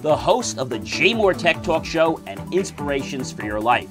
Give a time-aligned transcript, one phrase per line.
[0.00, 3.88] the host of the JMOR Tech Talk Show and Inspirations for Your Life.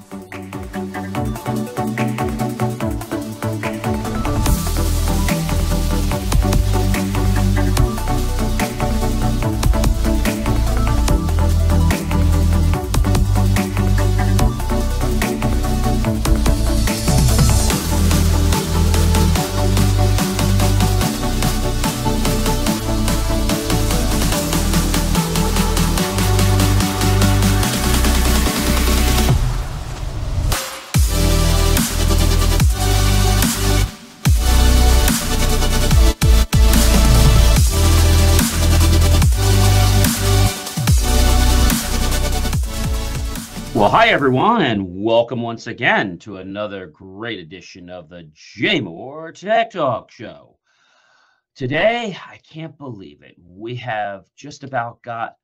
[43.90, 48.82] Well, hi, everyone, and welcome once again to another great edition of the J
[49.34, 50.60] Tech Talk Show.
[51.56, 53.36] Today, I can't believe it.
[53.44, 55.38] We have just about got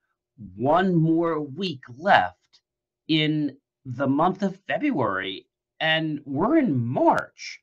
[0.55, 2.59] one more week left
[3.07, 5.47] in the month of February,
[5.79, 7.59] and we're in March.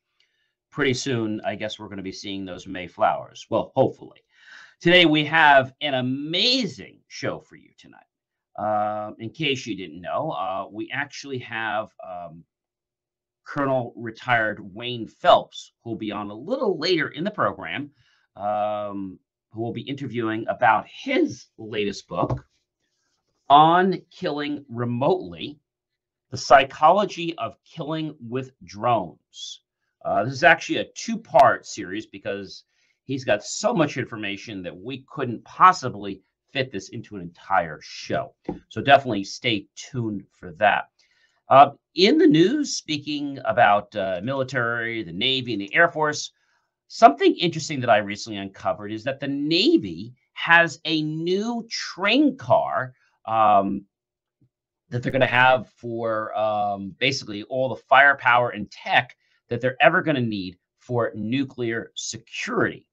[0.69, 3.47] Pretty soon, I guess we're going to be seeing those May flowers.
[3.49, 4.19] Well, hopefully.
[4.81, 8.03] Today, we have an amazing show for you tonight.
[8.55, 12.43] Uh, in case you didn't know, uh, we actually have um,
[13.45, 17.91] Colonel retired Wayne Phelps, who will be on a little later in the program,
[18.35, 19.19] um,
[19.51, 22.45] who will be interviewing about his latest book
[23.49, 25.59] on killing remotely
[26.31, 29.61] the psychology of killing with drones.
[30.03, 32.63] Uh, this is actually a two part series because
[33.03, 36.23] he's got so much information that we couldn't possibly
[36.53, 38.33] fit this into an entire show.
[38.69, 40.85] So definitely stay tuned for that.
[41.49, 46.31] Uh, in the news, speaking about uh, military, the Navy, and the Air Force,
[46.87, 52.93] something interesting that I recently uncovered is that the Navy has a new train car
[53.25, 53.85] um,
[54.89, 59.15] that they're going to have for um, basically all the firepower and tech
[59.49, 62.87] that they're ever going to need for nuclear security.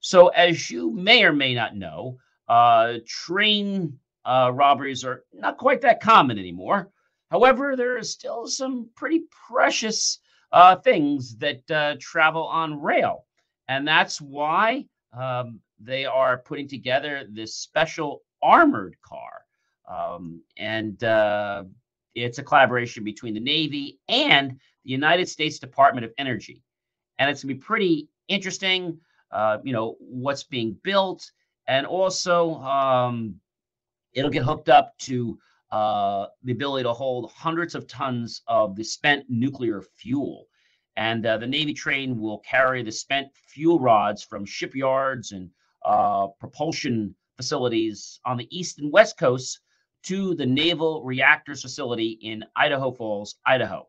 [0.00, 2.18] So, as you may or may not know,
[2.52, 6.90] uh, train uh, robberies are not quite that common anymore.
[7.30, 10.18] However, there are still some pretty precious
[10.52, 13.24] uh, things that uh, travel on rail.
[13.68, 14.84] And that's why
[15.18, 19.46] um, they are putting together this special armored car.
[19.88, 21.64] Um, and uh,
[22.14, 24.50] it's a collaboration between the Navy and
[24.84, 26.62] the United States Department of Energy.
[27.18, 28.98] And it's going to be pretty interesting,
[29.30, 31.32] uh, you know, what's being built
[31.66, 33.40] and also um,
[34.12, 35.38] it'll get hooked up to
[35.70, 40.46] uh, the ability to hold hundreds of tons of the spent nuclear fuel.
[40.96, 45.48] And uh, the Navy train will carry the spent fuel rods from shipyards and
[45.84, 49.60] uh, propulsion facilities on the east and west coasts
[50.02, 53.88] to the Naval Reactors Facility in Idaho Falls, Idaho,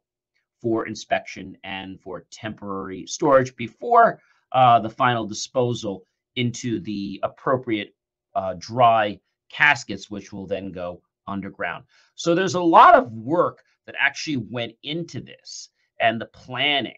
[0.62, 4.22] for inspection and for temporary storage before
[4.54, 6.06] uh, the final disposal
[6.36, 7.96] into the appropriate
[8.36, 9.20] uh, dry
[9.52, 11.86] caskets, which will then go underground.
[12.16, 16.98] So there's a lot of work that actually went into this and the planning.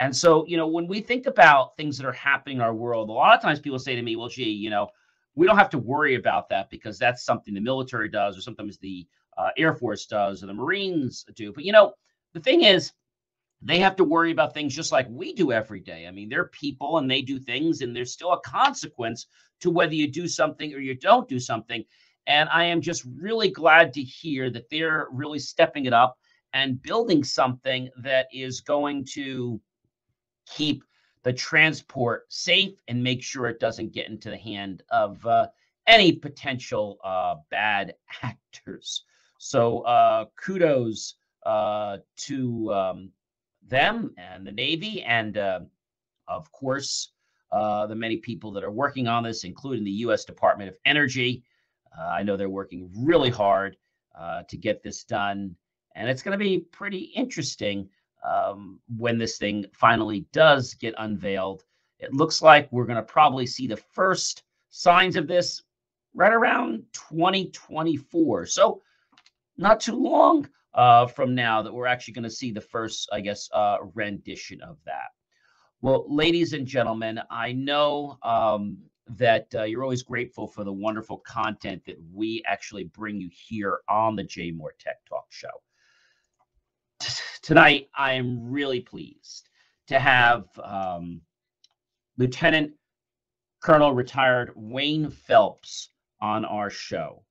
[0.00, 3.08] And so, you know, when we think about things that are happening in our world,
[3.08, 4.88] a lot of times people say to me, well, gee, you know,
[5.36, 8.78] we don't have to worry about that because that's something the military does, or sometimes
[8.78, 9.06] the
[9.38, 11.52] uh, Air Force does, or the Marines do.
[11.52, 11.94] But, you know,
[12.32, 12.92] the thing is,
[13.64, 16.06] they have to worry about things just like we do every day.
[16.06, 19.26] I mean, they're people and they do things, and there's still a consequence
[19.60, 21.82] to whether you do something or you don't do something.
[22.26, 26.18] And I am just really glad to hear that they're really stepping it up
[26.52, 29.60] and building something that is going to
[30.46, 30.84] keep
[31.22, 35.46] the transport safe and make sure it doesn't get into the hand of uh,
[35.86, 39.04] any potential uh, bad actors.
[39.38, 43.10] So uh, kudos uh, to um,
[43.68, 45.60] them and the Navy, and uh,
[46.28, 47.12] of course,
[47.52, 50.24] uh, the many people that are working on this, including the U.S.
[50.24, 51.44] Department of Energy.
[51.96, 53.76] Uh, I know they're working really hard
[54.18, 55.54] uh, to get this done,
[55.94, 57.88] and it's going to be pretty interesting
[58.24, 61.64] um, when this thing finally does get unveiled.
[62.00, 65.62] It looks like we're going to probably see the first signs of this
[66.14, 68.46] right around 2024.
[68.46, 68.82] So,
[69.56, 73.20] not too long uh, from now that we're actually going to see the first, I
[73.20, 75.10] guess, uh, rendition of that.
[75.80, 81.18] Well, ladies and gentlemen, I know um, that uh, you're always grateful for the wonderful
[81.18, 85.48] content that we actually bring you here on the JMOR Tech Talk Show.
[87.42, 89.50] Tonight, I am really pleased
[89.88, 91.20] to have um,
[92.16, 92.72] Lieutenant
[93.62, 95.90] Colonel retired Wayne Phelps
[96.20, 97.23] on our show.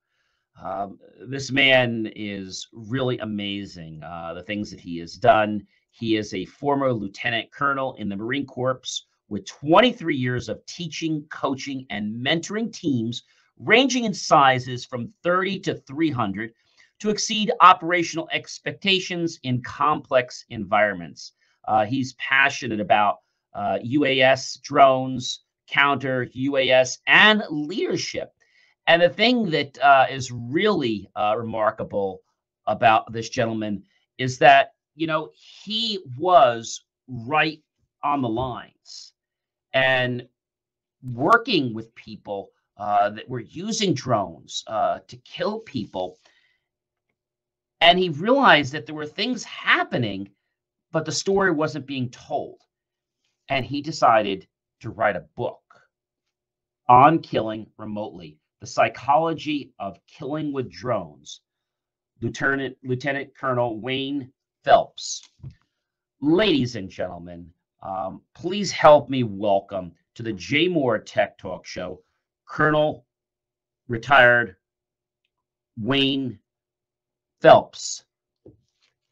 [0.61, 4.01] Um, this man is really amazing.
[4.03, 5.65] Uh, the things that he has done.
[5.91, 11.25] He is a former lieutenant colonel in the Marine Corps with 23 years of teaching,
[11.29, 13.23] coaching, and mentoring teams
[13.59, 16.53] ranging in sizes from 30 to 300
[16.99, 21.33] to exceed operational expectations in complex environments.
[21.67, 23.17] Uh, he's passionate about
[23.53, 28.33] uh, UAS, drones, counter UAS, and leadership.
[28.87, 32.21] And the thing that uh, is really uh, remarkable
[32.67, 33.83] about this gentleman
[34.17, 37.61] is that, you know, he was right
[38.03, 39.13] on the lines
[39.73, 40.27] and
[41.13, 46.17] working with people uh, that were using drones uh, to kill people.
[47.81, 50.29] And he realized that there were things happening,
[50.91, 52.59] but the story wasn't being told.
[53.49, 54.47] And he decided
[54.81, 55.61] to write a book
[56.87, 61.41] on killing remotely the Psychology of Killing with Drones,
[62.21, 64.31] Lieutenant, Lieutenant Colonel Wayne
[64.63, 65.21] Phelps.
[66.21, 67.51] Ladies and gentlemen,
[67.81, 72.03] um, please help me welcome to the JMOR Tech Talk Show,
[72.45, 73.05] Colonel
[73.89, 74.55] retired
[75.77, 76.39] Wayne
[77.41, 78.05] Phelps.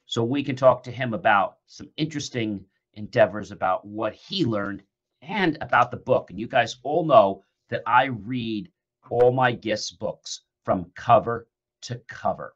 [0.06, 2.63] So we can talk to him about some interesting
[2.94, 4.83] endeavors about what he learned
[5.21, 6.30] and about the book.
[6.30, 8.71] And you guys all know that I read
[9.09, 11.48] all my guest books from cover
[11.81, 12.56] to cover.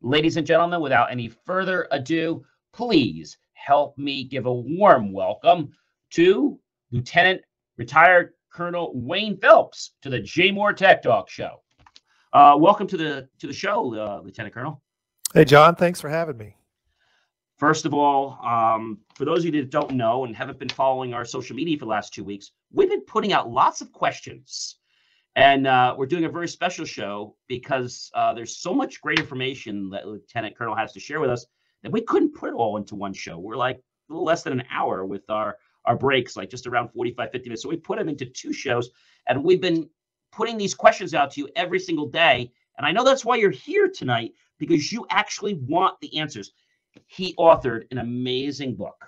[0.00, 5.70] Ladies and gentlemen, without any further ado, please help me give a warm welcome
[6.10, 6.58] to
[6.90, 7.42] Lieutenant
[7.76, 11.62] Retired Colonel Wayne Phelps to the JMOR Tech Talk Show.
[12.32, 14.82] Uh, welcome to the to the show, uh, Lieutenant Colonel.
[15.34, 15.74] Hey, John.
[15.76, 16.56] Thanks for having me.
[17.58, 21.14] First of all, um, for those of you that don't know and haven't been following
[21.14, 24.78] our social media for the last two weeks, we've been putting out lots of questions
[25.36, 29.88] and uh, we're doing a very special show because uh, there's so much great information
[29.90, 31.46] that Lieutenant Colonel has to share with us
[31.82, 33.38] that we couldn't put it all into one show.
[33.38, 36.90] We're like a little less than an hour with our our breaks, like just around
[36.90, 37.62] 45, 50 minutes.
[37.62, 38.90] So we put them into two shows,
[39.28, 39.88] and we've been
[40.30, 42.52] putting these questions out to you every single day.
[42.76, 46.52] And I know that's why you're here tonight because you actually want the answers.
[47.06, 49.04] He authored an amazing book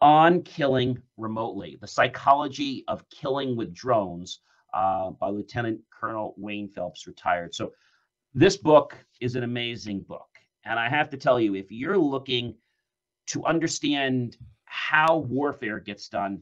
[0.00, 4.40] on killing remotely, the psychology of killing with drones
[4.74, 7.54] uh, by Lieutenant Colonel Wayne Phelps, retired.
[7.54, 7.72] So
[8.34, 10.28] this book is an amazing book.
[10.64, 12.54] And I have to tell you, if you're looking
[13.28, 16.40] to understand how warfare gets done,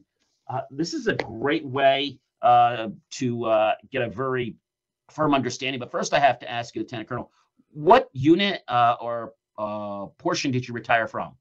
[0.49, 4.55] uh, this is a great way uh, to uh, get a very
[5.11, 5.79] firm understanding.
[5.79, 7.31] But first, I have to ask you, Lieutenant Colonel,
[7.69, 11.35] what unit uh, or uh, portion did you retire from?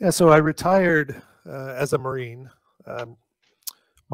[0.00, 2.50] Yeah, so I retired as a Marine.
[2.86, 3.16] Um,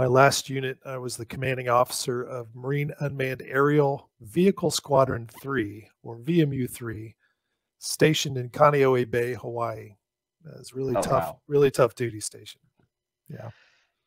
[0.00, 5.86] my last unit, I was the commanding officer of Marine Unmanned Aerial Vehicle Squadron 3,
[6.02, 7.14] or VMU 3,
[7.80, 9.96] stationed in Kaneohe Bay, Hawaii.
[10.58, 11.40] It's really oh, tough, wow.
[11.48, 12.62] really tough duty station.
[13.28, 13.50] Yeah.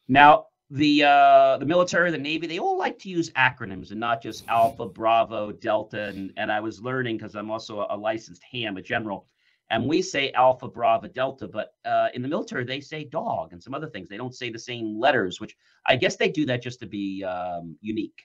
[0.07, 4.19] Now, the uh, the military, the Navy, they all like to use acronyms and not
[4.19, 6.05] just Alpha, Bravo, Delta.
[6.05, 9.27] And, and I was learning because I'm also a, a licensed ham, a general
[9.69, 13.61] and we say alpha, brava, delta, but uh, in the military they say dog and
[13.61, 14.09] some other things.
[14.09, 15.55] They don't say the same letters, which
[15.85, 18.23] I guess they do that just to be um, unique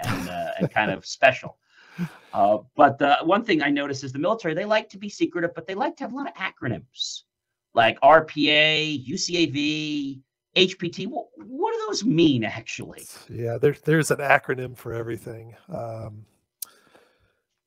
[0.00, 1.58] and, uh, and kind of special.
[2.32, 5.52] Uh, but the one thing I notice is the military they like to be secretive,
[5.54, 7.22] but they like to have a lot of acronyms
[7.74, 10.20] like RPA, UCAV,
[10.56, 11.06] HPT.
[11.06, 13.04] What, what do those mean actually?
[13.28, 15.56] Yeah, there's there's an acronym for everything.
[15.68, 16.26] Um,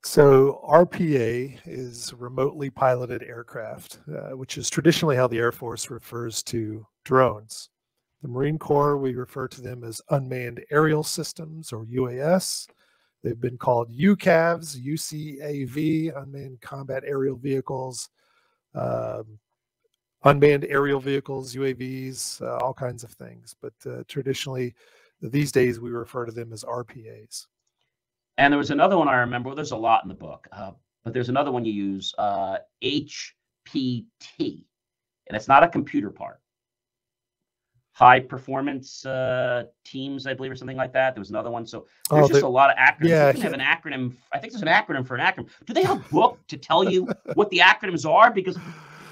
[0.04, 6.42] so RPA is remotely piloted aircraft, uh, which is traditionally how the Air Force refers
[6.44, 7.70] to drones.
[8.22, 12.68] The Marine Corps, we refer to them as unmanned aerial systems or UAS.
[13.24, 18.10] They've been called UCAVs, UCAV, unmanned combat aerial vehicles,
[18.74, 19.40] um,
[20.24, 23.56] unmanned aerial vehicles, UAVs, uh, all kinds of things.
[23.62, 24.74] But uh, traditionally,
[25.22, 27.46] these days, we refer to them as RPAs.
[28.38, 29.50] And there was another one I remember.
[29.50, 30.72] Well, there's a lot in the book, uh,
[31.04, 33.30] but there's another one you use, uh, HPT,
[34.40, 36.40] and it's not a computer part.
[37.94, 41.14] high performance uh, teams, I believe, or something like that.
[41.14, 41.68] There was another one.
[41.68, 43.10] So there's oh, just a lot of acronyms.
[43.10, 44.16] Yeah, you can have an acronym.
[44.32, 45.50] I think there's an acronym for an acronym.
[45.66, 48.32] Do they have a book to tell you what the acronyms are?
[48.32, 48.58] Because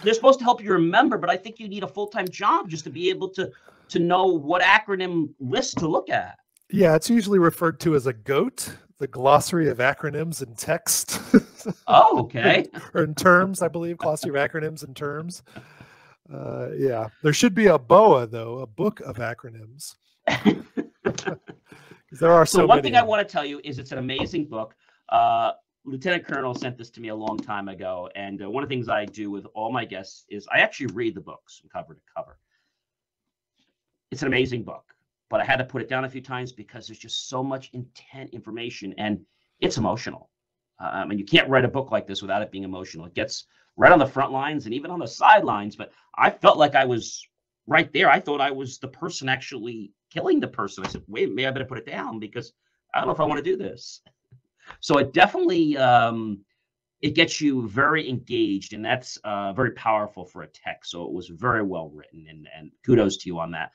[0.03, 2.69] they're supposed to help you remember, but I think you need a full time job
[2.69, 3.51] just to be able to
[3.89, 6.37] to know what acronym list to look at.
[6.71, 11.19] Yeah, it's usually referred to as a GOAT, the glossary of acronyms and text.
[11.87, 12.65] Oh, okay.
[12.93, 15.43] or in terms, I believe, glossary of acronyms and terms.
[16.33, 19.97] Uh, yeah, there should be a BOA though, a book of acronyms.
[20.25, 22.81] there are so, so one many.
[22.81, 24.73] thing I want to tell you is it's an amazing book.
[25.09, 25.51] Uh,
[25.83, 28.73] Lieutenant Colonel sent this to me a long time ago, and uh, one of the
[28.73, 31.93] things I do with all my guests is I actually read the books from cover
[31.93, 32.37] to cover.
[34.11, 34.85] It's an amazing book,
[35.29, 37.69] but I had to put it down a few times because there's just so much
[37.73, 39.19] intent information, and
[39.59, 40.29] it's emotional.
[40.79, 43.05] Um, and you can't write a book like this without it being emotional.
[43.05, 43.45] It gets
[43.75, 45.75] right on the front lines and even on the sidelines.
[45.75, 47.25] But I felt like I was
[47.67, 48.09] right there.
[48.09, 50.85] I thought I was the person actually killing the person.
[50.85, 52.53] I said, wait, maybe I better put it down because
[52.93, 54.01] I don't know if I want to do this.
[54.81, 56.41] So it definitely um,
[57.01, 60.91] it gets you very engaged, and that's uh, very powerful for a text.
[60.91, 63.71] So it was very well written, and, and kudos to you on that.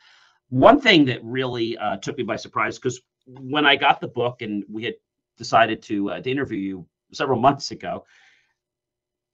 [0.54, 4.40] One thing that really uh, took me by surprise because when I got the book
[4.40, 4.94] and we had
[5.36, 8.04] decided to, uh, to interview you several months ago,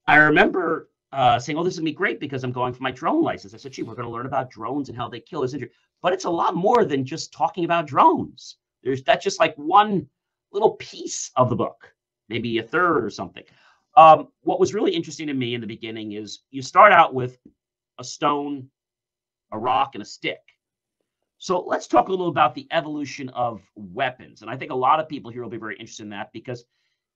[0.06, 2.90] I remember uh, saying, "Oh, this is gonna be great because I'm going for my
[2.90, 5.42] drone license." I said, "Gee, we're going to learn about drones and how they kill
[5.42, 5.68] us injury."
[6.00, 8.56] But it's a lot more than just talking about drones.
[8.82, 10.08] There's that's just like one
[10.52, 11.92] little piece of the book,
[12.30, 13.44] maybe a third or something.
[13.94, 17.38] Um, what was really interesting to me in the beginning is you start out with
[17.98, 18.70] a stone,
[19.52, 20.40] a rock, and a stick.
[21.40, 24.42] So let's talk a little about the evolution of weapons.
[24.42, 26.66] And I think a lot of people here will be very interested in that because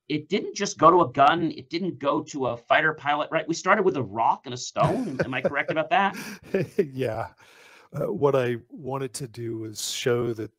[0.09, 1.53] it didn't just go to a gun.
[1.55, 3.47] It didn't go to a fighter pilot, right?
[3.47, 5.21] We started with a rock and a stone.
[5.23, 6.17] Am I correct about that?
[6.95, 7.29] yeah.
[7.93, 10.51] Uh, what I wanted to do was show that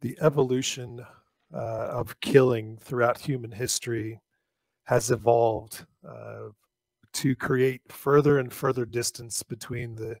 [0.00, 1.06] the evolution
[1.54, 4.20] uh, of killing throughout human history
[4.86, 6.48] has evolved uh,
[7.12, 10.16] to create further and further distance between the,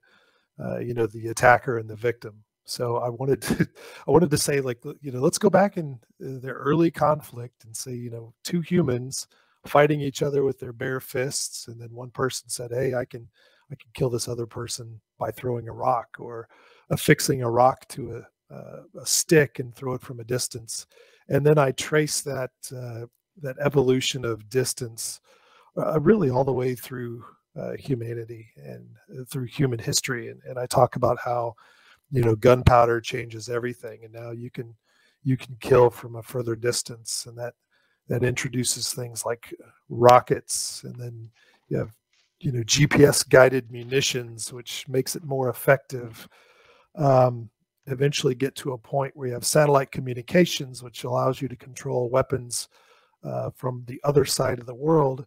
[0.64, 2.44] uh, you know, the attacker and the victim.
[2.64, 3.68] So I wanted to,
[4.08, 7.64] I wanted to say like, you know, let's go back in uh, their early conflict
[7.64, 9.26] and say, you know, two humans
[9.66, 13.28] fighting each other with their bare fists, and then one person said, "Hey, I can,
[13.70, 16.48] I can kill this other person by throwing a rock or
[16.90, 18.16] affixing a rock to
[18.50, 20.86] a, uh, a stick and throw it from a distance."
[21.28, 23.06] And then I trace that uh,
[23.40, 25.20] that evolution of distance
[25.76, 27.24] uh, really all the way through
[27.56, 31.54] uh, humanity and uh, through human history, and, and I talk about how
[32.10, 34.74] you know gunpowder changes everything and now you can
[35.22, 37.54] you can kill from a further distance and that
[38.08, 39.54] that introduces things like
[39.88, 41.30] rockets and then
[41.68, 41.92] you have
[42.40, 46.28] you know gps guided munitions which makes it more effective
[46.96, 47.50] um,
[47.86, 52.08] eventually get to a point where you have satellite communications which allows you to control
[52.08, 52.68] weapons
[53.24, 55.26] uh, from the other side of the world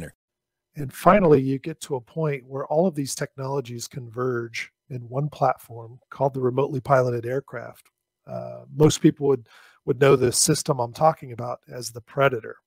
[0.75, 5.29] And finally, you get to a point where all of these technologies converge in one
[5.29, 7.89] platform called the remotely piloted aircraft.
[8.27, 9.47] Uh, most people would
[9.85, 12.57] would know the system I'm talking about as the Predator.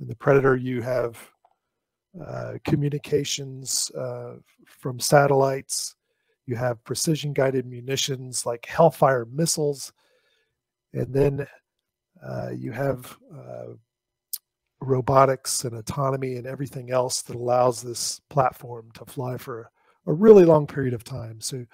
[0.00, 1.18] In the Predator, you have
[2.26, 4.36] uh, communications uh,
[4.66, 5.94] from satellites.
[6.46, 9.92] You have precision guided munitions like Hellfire missiles,
[10.94, 11.46] and then
[12.26, 13.74] uh, you have uh,
[14.80, 19.70] robotics and autonomy and everything else that allows this platform to fly for
[20.06, 21.40] a really long period of time.
[21.40, 21.64] So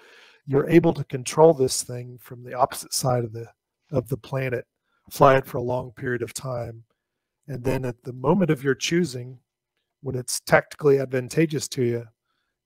[0.47, 3.47] you're able to control this thing from the opposite side of the
[3.91, 4.67] of the planet,
[5.11, 6.85] fly it for a long period of time,
[7.47, 9.39] and then at the moment of your choosing,
[10.01, 12.05] when it's tactically advantageous to you,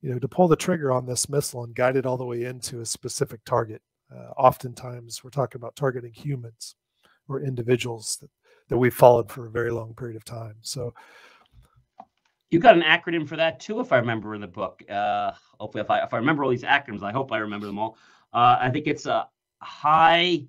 [0.03, 2.45] you know, to pull the trigger on this missile and guide it all the way
[2.45, 3.83] into a specific target.
[4.15, 6.77] Uh, oftentimes, we're talking about targeting humans
[7.29, 8.31] or individuals that
[8.69, 10.57] that we've followed for a very long period of time.
[10.61, 10.95] So
[12.51, 14.83] You got an acronym for that too, if I remember in the book.
[14.89, 17.79] Uh, hopefully, if I if I remember all these acronyms, I hope I remember them
[17.79, 17.97] all.
[18.33, 19.29] Uh, I think it's a
[19.61, 20.45] high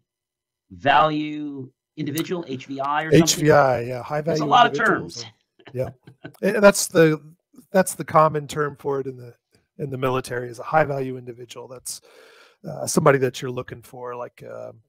[0.71, 3.45] value individual HVI or something.
[3.45, 4.39] HVI, yeah, high value.
[4.39, 5.25] There's a lot of terms.
[5.74, 5.89] Yeah,
[6.41, 7.21] and that's the
[7.71, 9.33] that's the common term for it in the
[9.79, 11.67] in the military is a high value individual.
[11.67, 12.01] That's
[12.67, 14.81] uh, somebody that you're looking for, like um,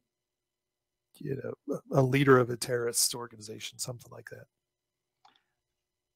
[1.20, 4.44] you know, a leader of a terrorist organization, something like that.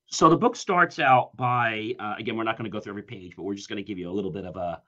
[0.07, 3.03] So the book starts out by uh, again, we're not going to go through every
[3.03, 4.83] page, but we're just going to give you a little bit of a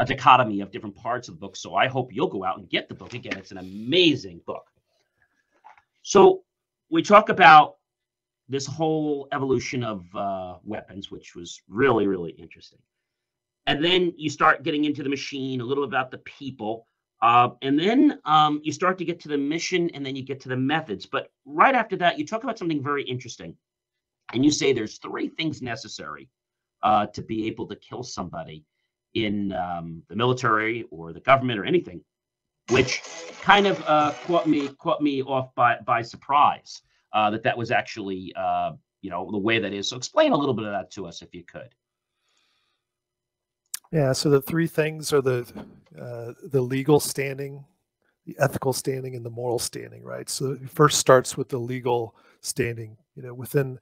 [0.00, 1.56] a dichotomy of different parts of the book.
[1.56, 3.14] So I hope you'll go out and get the book.
[3.14, 4.66] Again, it's an amazing book.
[6.02, 6.42] So
[6.90, 7.76] we talk about
[8.48, 12.80] this whole evolution of uh, weapons, which was really, really interesting.
[13.66, 16.86] And then you start getting into the machine, a little about the people.
[17.24, 20.40] Uh, and then um, you start to get to the mission and then you get
[20.40, 21.06] to the methods.
[21.06, 23.56] But right after that, you talk about something very interesting.
[24.34, 26.28] And you say there's three things necessary
[26.82, 28.66] uh, to be able to kill somebody
[29.14, 32.02] in um, the military or the government or anything,
[32.68, 33.00] which
[33.40, 36.82] kind of uh, caught me caught me off by by surprise
[37.14, 39.88] uh, that that was actually uh, you know the way that is.
[39.88, 41.74] So explain a little bit of that to us if you could.
[43.94, 44.12] Yeah.
[44.12, 45.46] So the three things are the
[45.96, 47.64] uh, the legal standing,
[48.26, 50.02] the ethical standing, and the moral standing.
[50.02, 50.28] Right.
[50.28, 52.96] So it first starts with the legal standing.
[53.14, 53.78] You know, within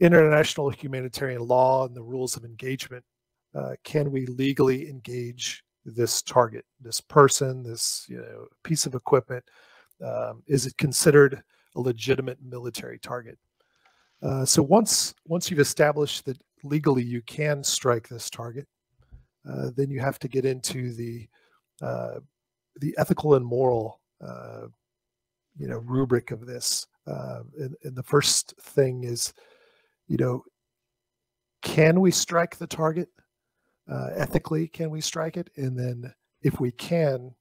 [0.00, 3.04] international humanitarian law and the rules of engagement,
[3.54, 9.44] uh, can we legally engage this target, this person, this you know piece of equipment?
[10.02, 11.42] Um, is it considered
[11.76, 13.38] a legitimate military target?
[14.22, 18.66] Uh, so once once you've established that legally you can strike this target,
[19.48, 21.28] uh, then you have to get into the
[21.80, 22.20] uh,
[22.76, 24.66] the ethical and moral uh,
[25.56, 26.86] you know rubric of this.
[27.06, 29.34] Uh, and, and the first thing is,
[30.06, 30.44] you know,
[31.62, 33.08] can we strike the target?
[33.90, 37.34] uh, ethically can we strike it and then if we can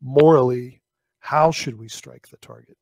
[0.00, 0.82] morally
[1.20, 2.76] how should we strike the target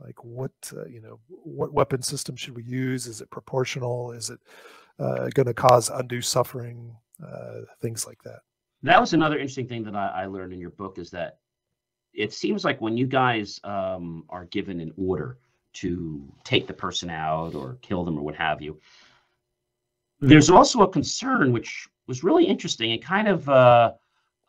[0.00, 4.30] like what uh, you know what weapon system should we use is it proportional is
[4.30, 4.40] it
[5.34, 8.40] going to cause undue suffering uh, things like that
[8.82, 11.38] that was another interesting thing that I, I, learned in your book is that
[12.12, 15.38] it seems like when you guys um, are given an order
[15.74, 18.78] to take the person out or kill them or what have you
[20.20, 23.92] there's also a concern which was really interesting and kind of uh,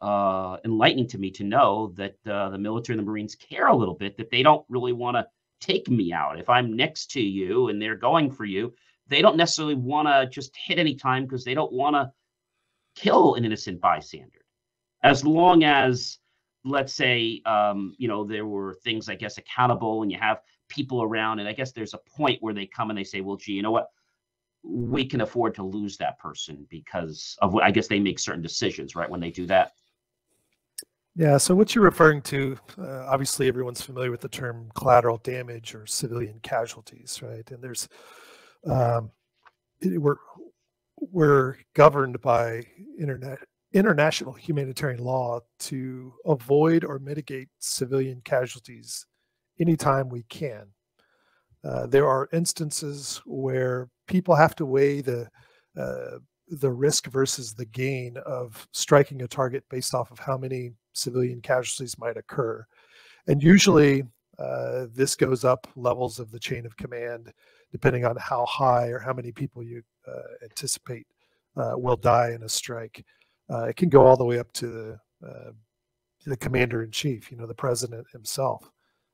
[0.02, 3.76] uh, enlightening to me to know that uh, the military and the Marines care a
[3.76, 5.26] little bit that they don't really want to
[5.60, 6.40] take me out.
[6.40, 8.74] If I'm next to you and they're going for you,
[9.08, 12.12] they don't necessarily want to just hit any time because they don't want to
[12.96, 14.40] kill an innocent bystander.
[15.04, 16.20] As long as,
[16.64, 21.04] let's say, um, you know, there were things, I guess, accountable and you have people
[21.04, 23.54] around, and I guess there's a point where they come and they say, well, gee,
[23.54, 23.90] you know what?
[24.68, 28.42] we can afford to lose that person because of what I guess they make certain
[28.42, 29.10] decisions, right?
[29.10, 29.72] When they do that.
[31.16, 31.38] Yeah.
[31.38, 35.86] So what you're referring to, uh, obviously, everyone's familiar with the term collateral damage or
[35.86, 37.50] civilian casualties, right?
[37.52, 37.88] And there's,
[38.66, 39.12] um,
[39.82, 40.18] we're
[41.00, 42.64] we're governed by
[43.00, 43.40] internet
[43.74, 49.06] international humanitarian law to avoid or mitigate civilian casualties
[49.60, 50.68] anytime we can.
[51.64, 55.28] Uh, there are instances where people have to weigh the
[55.78, 60.72] uh, the risk versus the gain of striking a target based off of how many
[60.94, 62.66] civilian casualties might occur,
[63.28, 64.04] and usually
[64.38, 67.34] uh, this goes up levels of the chain of command
[67.72, 71.08] depending on how high or how many people you uh, anticipate
[71.58, 73.04] uh, will die in a strike.
[73.50, 75.54] it can go all the way up to the
[76.28, 78.72] the commander in chief, you know, the president himself,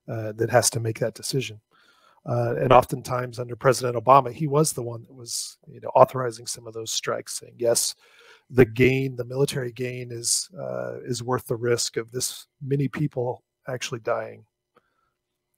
[0.07, 1.59] that has to make that decision.
[2.25, 6.45] Uh, and oftentimes under President Obama, he was the one that was you know, authorizing
[6.45, 7.95] some of those strikes, saying yes,
[8.49, 13.43] the gain, the military gain, is uh, is worth the risk of this many people
[13.67, 14.45] actually dying.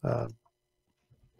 [0.03, 0.35] Um,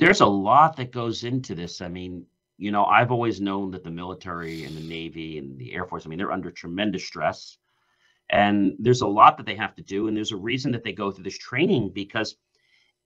[0.04, 1.82] There's a lot that goes into this.
[1.82, 2.26] I mean,
[2.58, 6.06] you know, I've always known that the military and the Navy and the Air Force,
[6.06, 7.58] I mean, they're under tremendous stress.
[8.30, 10.08] And there's a lot that they have to do.
[10.08, 12.36] And there's a reason that they go through this training because–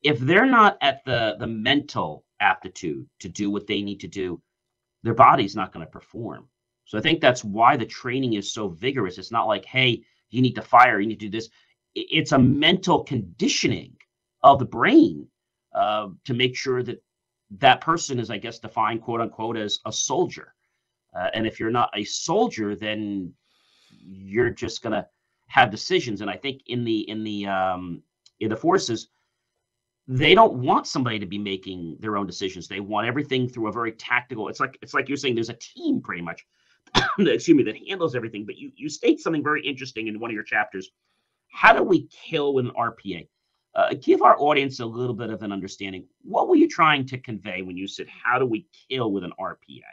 [0.03, 4.41] if they're not at the the mental aptitude to do what they need to do,
[5.03, 6.47] their body's not going to perform.
[6.85, 9.17] So I think that's why the training is so vigorous.
[9.17, 11.49] It's not like, hey, you need to fire, you need to do this.
[11.95, 13.97] It's a mental conditioning
[14.43, 15.27] of the brain
[15.77, 17.03] uh, to make sure that
[17.51, 20.53] that person is, I guess, defined quote unquote as a soldier.
[21.15, 23.31] Uh, and if you're not a soldier, then
[23.89, 25.07] you're just going to
[25.47, 26.21] have decisions.
[26.21, 28.01] And I think in the in the um,
[28.39, 29.07] in the forces,
[30.07, 32.67] they don't want somebody to be making their own decisions.
[32.67, 34.49] They want everything through a very tactical.
[34.49, 36.45] It's like it's like you're saying there's a team pretty much,
[37.19, 38.45] excuse me, that handles everything.
[38.45, 40.89] But you you state something very interesting in one of your chapters.
[41.49, 43.27] How do we kill an RPA?
[43.77, 46.05] Uh, give our audience a little bit of an understanding.
[46.23, 49.31] What were you trying to convey when you said, "How do we kill with an
[49.39, 49.83] RPA"?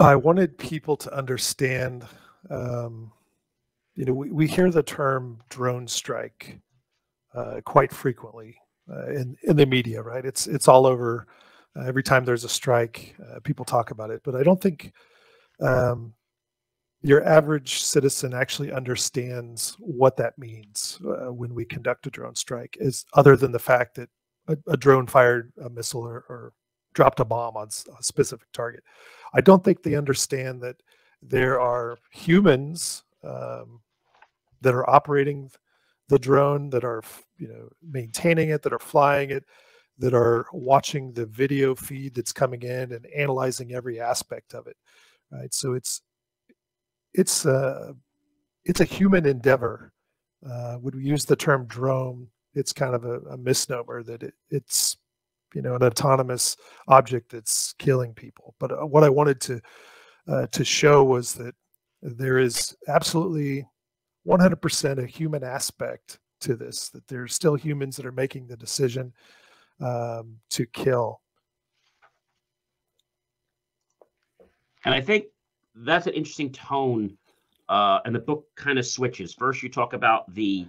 [0.00, 2.06] I wanted people to understand
[2.50, 3.12] um,
[3.96, 6.60] you know, we, we hear the term drone strike
[7.34, 8.56] uh, quite frequently
[8.90, 10.24] uh, in in the media, right?
[10.24, 11.26] It's it's all over.
[11.74, 14.22] Uh, every time there's a strike, uh, people talk about it.
[14.24, 14.92] But I don't think
[15.60, 16.14] um,
[17.06, 22.76] your average citizen actually understands what that means uh, when we conduct a drone strike,
[22.80, 24.08] is other than the fact that
[24.48, 26.52] a, a drone fired a missile or, or
[26.94, 28.82] dropped a bomb on a specific target.
[29.34, 30.76] I don't think they understand that
[31.22, 33.82] there are humans um,
[34.62, 35.48] that are operating
[36.08, 37.04] the drone, that are
[37.38, 39.44] you know maintaining it, that are flying it,
[39.98, 44.76] that are watching the video feed that's coming in and analyzing every aspect of it.
[45.30, 45.54] Right.
[45.54, 46.02] So it's
[47.16, 47.94] it's a
[48.64, 49.92] it's a human endeavor.
[50.48, 54.34] Uh, when we use the term drone, it's kind of a, a misnomer that it,
[54.50, 54.96] it's
[55.54, 56.56] you know an autonomous
[56.88, 58.54] object that's killing people.
[58.60, 59.60] But uh, what I wanted to
[60.28, 61.54] uh, to show was that
[62.02, 63.66] there is absolutely
[64.26, 69.12] 100% a human aspect to this, that there's still humans that are making the decision
[69.80, 71.20] um, to kill.
[74.84, 75.26] And I think
[75.76, 77.16] that's an interesting tone.
[77.68, 79.34] Uh, and the book kind of switches.
[79.34, 80.66] First, you talk about the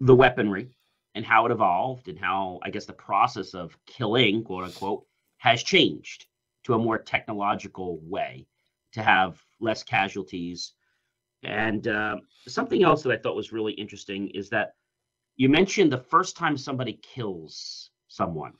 [0.00, 0.70] the weaponry
[1.14, 5.04] and how it evolved, and how I guess the process of killing, quote unquote,
[5.38, 6.26] has changed
[6.64, 8.46] to a more technological way
[8.92, 10.72] to have less casualties
[11.42, 14.74] and uh, something else that I thought was really interesting is that
[15.36, 18.52] you mentioned the first time somebody kills someone,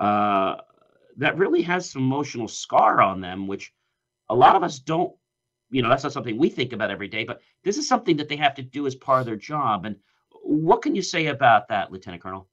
[0.00, 0.56] uh,
[1.16, 3.72] that really has some emotional scar on them, which
[4.30, 5.12] a lot of us don't.
[5.70, 8.28] You know, that's not something we think about every day, but this is something that
[8.28, 9.84] they have to do as part of their job.
[9.84, 9.96] And
[10.42, 12.48] what can you say about that, Lieutenant Colonel?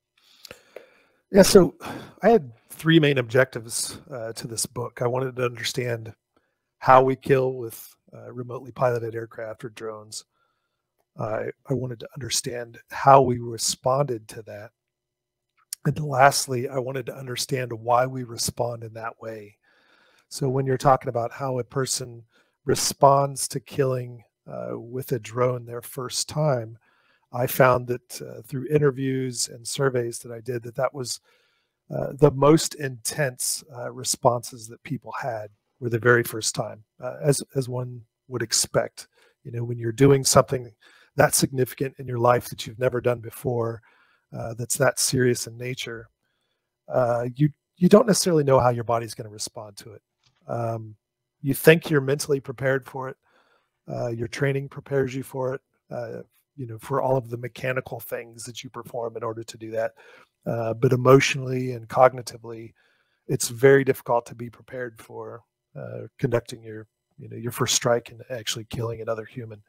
[1.31, 1.75] Yeah, so
[2.21, 5.01] I had three main objectives uh, to this book.
[5.01, 6.13] I wanted to understand
[6.77, 10.25] how we kill with uh, remotely piloted aircraft or drones.
[11.19, 14.69] I wanted to understand how we responded to that.
[15.85, 19.56] And lastly, I wanted to understand why we respond in that way.
[20.29, 22.23] So when you're talking about how a person
[22.65, 26.77] responds to killing uh, with a drone their first time,
[27.31, 31.19] I found that uh, through interviews and surveys that I did, that that was
[31.89, 37.15] uh, the most intense uh, responses that people had were the very first time, uh,
[37.21, 39.07] as as one would expect.
[39.43, 40.71] You know, when you're doing something
[41.15, 43.81] that significant in your life that you've never done before,
[44.37, 46.09] uh, that's that serious in nature,
[47.35, 50.01] you you don't necessarily know how your body's going to respond to it.
[50.47, 50.95] Um,
[51.41, 53.17] you think you're mentally prepared for it.
[53.89, 55.61] Uh, your training prepares you for it.
[55.89, 56.21] Uh,
[56.55, 59.71] you know, for all of the mechanical things that you perform in order to do
[59.71, 59.93] that.
[60.45, 62.73] Uh, but emotionally and cognitively,
[63.27, 65.43] it's very difficult to be prepared for
[65.77, 66.87] uh, conducting your
[67.19, 69.61] you know your first strike and actually killing another human.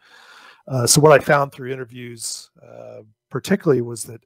[0.66, 4.20] Uh, so what I found through interviews, uh, particularly, was that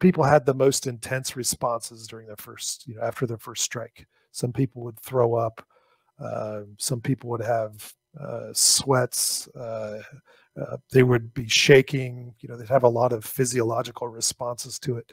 [0.00, 4.06] people had the most intense responses during their first, you know, after their first strike.
[4.38, 5.66] Some people would throw up.
[6.20, 9.48] Um, some people would have uh, sweats.
[9.48, 10.00] Uh,
[10.92, 12.34] they would be shaking.
[12.40, 15.12] You know, they'd have a lot of physiological responses to it,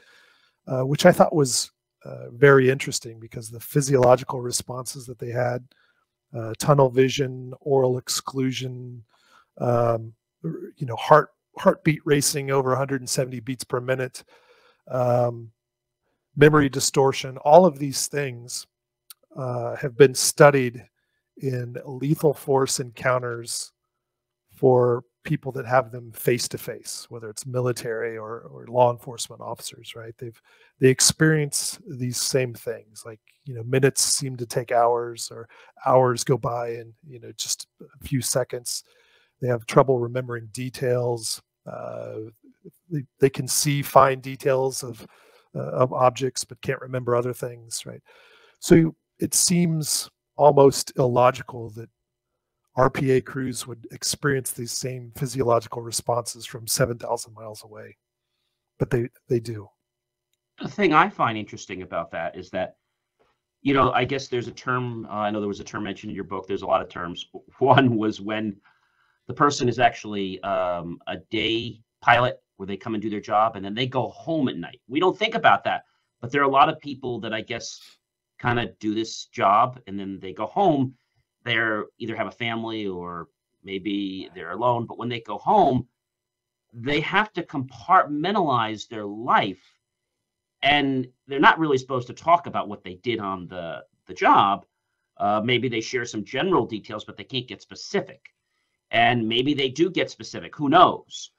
[0.66, 1.70] which I thought was
[2.06, 5.66] uh, very interesting because the physiological responses that they had,
[6.36, 9.02] uh, tunnel vision, aural exclusion,
[9.58, 10.12] um,
[10.44, 14.22] you know, heart heartbeat racing over 170 beats per minute,
[14.88, 15.50] um,
[16.36, 18.68] memory distortion, all of these things
[19.36, 20.84] uh, have been studied
[21.38, 23.72] in lethal force encounters
[24.54, 29.42] for people that have them face to face, whether it's military or, or law enforcement
[29.42, 30.14] officers, right?
[30.18, 30.40] They've
[30.80, 33.02] they experience these same things.
[33.04, 35.48] Like, you know, minutes seem to take hours or
[35.84, 38.84] hours go by in, you know, just a few seconds.
[39.40, 41.42] They have trouble remembering details.
[41.66, 42.30] Uh,
[42.90, 45.06] they, they can see fine details of
[45.54, 48.02] uh, of objects but can't remember other things, right?
[48.60, 51.88] So it seems almost illogical that
[52.76, 57.96] RPA crews would experience these same physiological responses from 7,000 miles away.
[58.78, 59.68] But they, they do.
[60.60, 62.76] The thing I find interesting about that is that,
[63.62, 66.10] you know, I guess there's a term, uh, I know there was a term mentioned
[66.10, 66.46] in your book.
[66.46, 67.26] There's a lot of terms.
[67.58, 68.56] One was when
[69.26, 73.56] the person is actually um, a day pilot where they come and do their job
[73.56, 74.80] and then they go home at night.
[74.86, 75.84] We don't think about that,
[76.20, 77.80] but there are a lot of people that I guess
[78.38, 80.94] kind of do this job and then they go home.
[81.44, 83.28] They're either have a family or
[83.62, 85.86] maybe they're alone, but when they go home,
[86.72, 89.62] they have to compartmentalize their life
[90.62, 94.64] and they're not really supposed to talk about what they did on the the job
[95.18, 98.20] uh, maybe they share some general details but they can't get specific
[98.90, 101.30] and maybe they do get specific who knows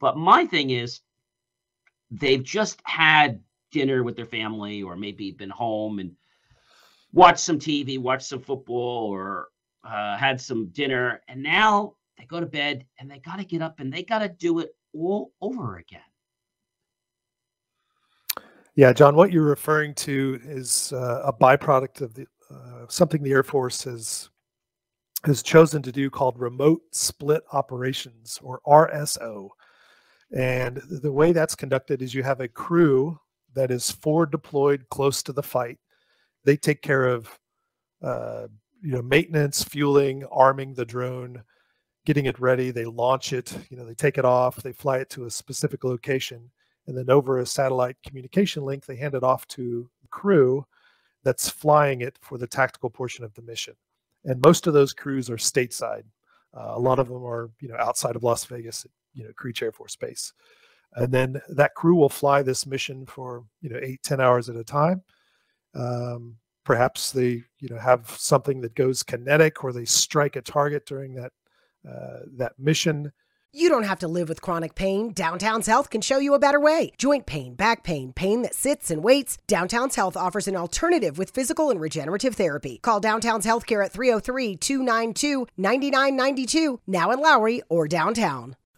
[0.00, 1.00] but my thing is
[2.10, 6.12] they've just had dinner with their family or maybe been home and
[7.12, 9.48] watched some tv watched some football or
[9.84, 13.62] uh, had some dinner and now they go to bed and they got to get
[13.62, 16.00] up and they got to do it all over again.
[18.74, 23.32] Yeah, John, what you're referring to is uh, a byproduct of the uh, something the
[23.32, 24.30] Air Force has
[25.24, 29.48] has chosen to do called remote split operations or RSO.
[30.36, 33.18] And the way that's conducted is you have a crew
[33.54, 35.78] that is forward deployed close to the fight.
[36.44, 37.38] They take care of
[38.02, 38.48] uh,
[38.82, 41.42] you know maintenance, fueling, arming the drone,
[42.04, 42.70] getting it ready.
[42.70, 45.84] They launch it, you know, they take it off, they fly it to a specific
[45.84, 46.50] location,
[46.86, 50.66] and then over a satellite communication link, they hand it off to crew
[51.24, 53.74] that's flying it for the tactical portion of the mission.
[54.24, 56.02] And most of those crews are stateside.
[56.56, 59.30] Uh, a lot of them are, you know, outside of Las Vegas, at, you know,
[59.36, 60.32] Creech Air Force Base.
[60.94, 64.56] And then that crew will fly this mission for, you know, eight, ten hours at
[64.56, 65.02] a time.
[65.74, 70.86] Um, perhaps they, you know, have something that goes kinetic or they strike a target
[70.86, 71.32] during that
[71.88, 73.12] uh, that mission.
[73.54, 75.12] You don't have to live with chronic pain.
[75.12, 76.92] Downtown's Health can show you a better way.
[76.96, 79.36] Joint pain, back pain, pain that sits and waits.
[79.46, 82.78] Downtown's Health offers an alternative with physical and regenerative therapy.
[82.78, 88.56] Call Downtown's Healthcare at 303 292 9992, now in Lowry or downtown.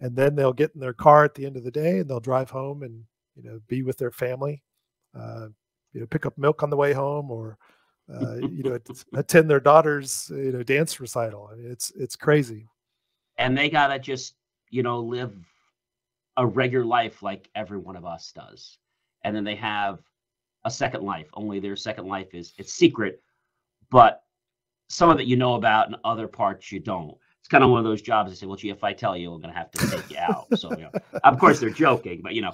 [0.00, 2.20] and then they'll get in their car at the end of the day and they'll
[2.20, 3.02] drive home and
[3.36, 4.62] you know be with their family
[5.18, 5.46] uh,
[5.92, 7.58] you know pick up milk on the way home or
[8.12, 8.78] uh, you know
[9.14, 11.48] attend their daughter's you know dance recital.
[11.52, 12.66] I mean, it's it's crazy.
[13.38, 14.34] And they gotta just
[14.70, 15.34] you know live
[16.36, 18.78] a regular life like every one of us does.
[19.24, 19.98] And then they have
[20.64, 23.22] a second life only their second life is it's secret
[23.90, 24.22] but
[24.88, 27.16] some of it you know about and other parts you don't
[27.48, 28.30] it's kind of one of those jobs.
[28.30, 30.18] They say, "Well, gee, if I tell you, we're going to have to take you
[30.18, 30.90] out." So, you know,
[31.24, 32.52] of course, they're joking, but you know,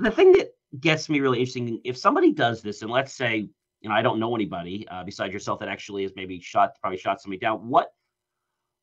[0.00, 0.48] the thing that
[0.80, 3.48] gets me really interesting, if somebody does this, and let's say,
[3.80, 6.98] you know, I don't know anybody uh, besides yourself that actually has maybe shot, probably
[6.98, 7.68] shot somebody down.
[7.68, 7.92] What,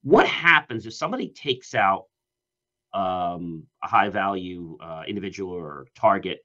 [0.04, 2.06] what happens if somebody takes out
[2.94, 6.40] um, a high value uh, individual or target?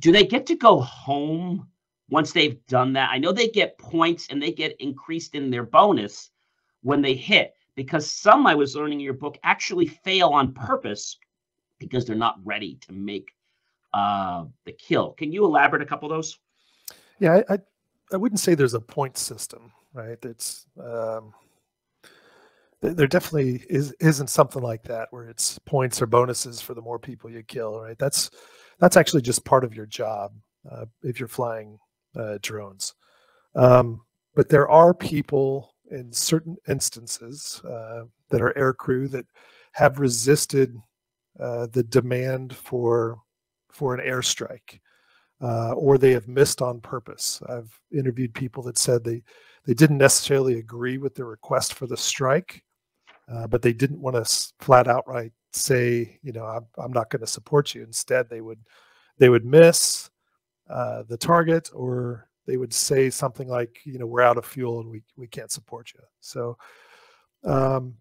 [0.00, 1.68] Do they get to go home
[2.10, 3.10] once they've done that?
[3.12, 6.32] I know they get points and they get increased in their bonus
[6.88, 11.18] when they hit because some I was learning in your book actually fail on purpose
[11.78, 13.28] because they're not ready to make
[13.92, 15.12] uh, the kill.
[15.12, 16.38] Can you elaborate a couple of those?
[17.18, 17.58] Yeah, I, I,
[18.14, 20.16] I wouldn't say there's a point system, right?
[20.22, 21.34] It's um,
[22.80, 26.98] there definitely is isn't something like that where it's points or bonuses for the more
[26.98, 27.98] people you kill, right?
[27.98, 28.30] That's
[28.78, 30.32] that's actually just part of your job
[30.70, 31.78] uh, if you're flying
[32.16, 32.94] uh, drones.
[33.54, 34.00] Um,
[34.34, 39.26] but there are people in certain instances uh, that are air crew that
[39.72, 40.76] have resisted
[41.40, 43.18] uh, the demand for
[43.70, 44.80] for an airstrike,
[45.40, 47.40] uh, or they have missed on purpose.
[47.48, 49.22] I've interviewed people that said they
[49.64, 52.64] they didn't necessarily agree with the request for the strike,
[53.32, 57.20] uh, but they didn't want to flat outright say, you know, I'm, I'm not going
[57.20, 57.82] to support you.
[57.82, 58.60] Instead, they would
[59.18, 60.10] they would miss
[60.68, 64.80] uh, the target or they would say something like, you know, we're out of fuel
[64.80, 66.00] and we, we can't support you.
[66.20, 66.56] So
[67.44, 67.94] um,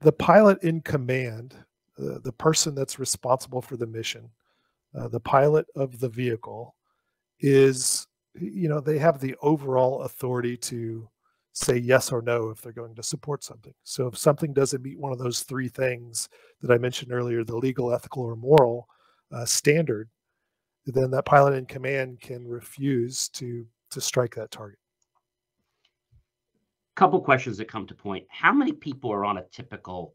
[0.00, 1.54] the pilot in command,
[1.98, 4.30] uh, the person that's responsible for the mission,
[4.98, 6.74] uh, the pilot of the vehicle
[7.38, 11.06] is, you know, they have the overall authority to
[11.52, 13.74] say yes or no if they're going to support something.
[13.84, 16.30] So if something doesn't meet one of those three things
[16.62, 18.88] that I mentioned earlier, the legal, ethical, or moral
[19.30, 20.08] uh, standard,
[20.86, 24.78] then that pilot in command can refuse to to strike that target.
[26.94, 28.26] couple questions that come to point.
[28.28, 30.14] How many people are on a typical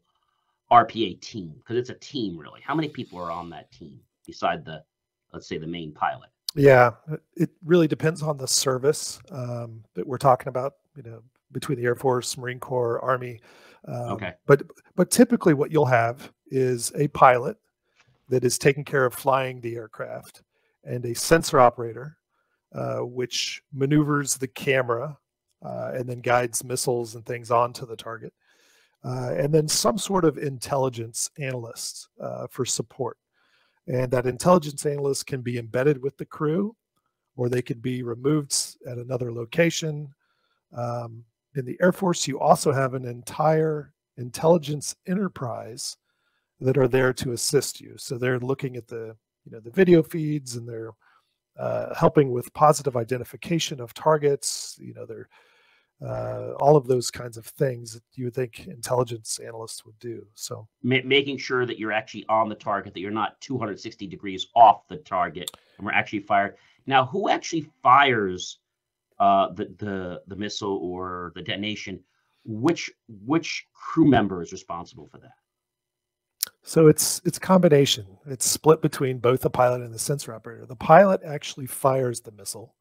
[0.70, 1.54] RPA team?
[1.58, 2.60] Because it's a team, really.
[2.62, 4.82] How many people are on that team beside the,
[5.32, 6.30] let's say, the main pilot?
[6.54, 6.92] Yeah,
[7.36, 10.74] it really depends on the service um, that we're talking about.
[10.96, 13.40] You know, between the Air Force, Marine Corps, Army.
[13.86, 14.34] Um, Okay.
[14.46, 14.62] But
[14.96, 17.56] but typically, what you'll have is a pilot
[18.28, 20.42] that is taking care of flying the aircraft,
[20.84, 22.17] and a sensor operator,
[22.74, 25.16] uh, which maneuvers the camera
[25.64, 28.32] uh, and then guides missiles and things onto the target,
[29.04, 33.16] uh, and then some sort of intelligence analyst uh, for support.
[33.86, 36.76] And that intelligence analyst can be embedded with the crew,
[37.36, 38.54] or they could be removed
[38.86, 40.14] at another location.
[40.76, 41.24] Um,
[41.56, 45.96] in the Air Force, you also have an entire intelligence enterprise
[46.60, 47.94] that are there to assist you.
[47.96, 50.92] So they're looking at the you know the video feeds and they're
[51.58, 54.76] uh, helping with positive identification of targets.
[54.80, 55.28] You know they're
[56.04, 60.24] uh, all of those kinds of things that you would think intelligence analysts would do.
[60.34, 64.46] So Ma- making sure that you're actually on the target, that you're not 260 degrees
[64.54, 66.56] off the target, and we're actually fired.
[66.86, 68.58] Now, who actually fires
[69.18, 72.00] uh, the the the missile or the detonation?
[72.44, 72.90] Which
[73.26, 75.34] which crew member is responsible for that?
[76.68, 78.04] So it's it's combination.
[78.26, 80.66] It's split between both the pilot and the sensor operator.
[80.66, 82.74] The pilot actually fires the missile,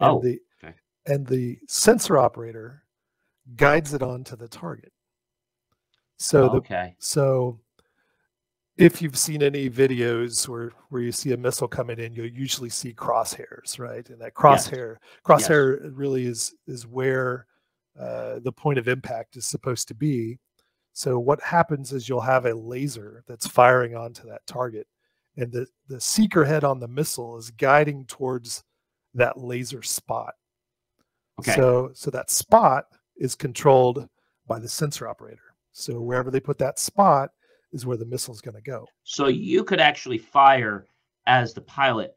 [0.00, 0.74] and Oh, the okay.
[1.04, 2.84] and the sensor operator
[3.54, 4.90] guides it onto the target.
[6.16, 7.60] So the okay, so
[8.78, 12.70] if you've seen any videos where where you see a missile coming in, you'll usually
[12.70, 14.08] see crosshairs, right?
[14.08, 14.66] And that Yes.
[14.70, 14.96] crosshair
[15.26, 17.46] crosshair really is is where
[18.00, 20.38] uh, the point of impact is supposed to be.
[20.96, 24.86] So what happens is you'll have a laser that's firing onto that target,
[25.36, 28.64] and the the seeker head on the missile is guiding towards
[29.12, 30.32] that laser spot.
[31.38, 31.52] okay.
[31.52, 32.86] So so that spot
[33.18, 34.08] is controlled
[34.46, 35.42] by the sensor operator.
[35.72, 37.28] So wherever they put that spot
[37.72, 38.86] is where the missile is going to go.
[39.04, 40.86] So you could actually fire
[41.26, 42.16] as the pilot,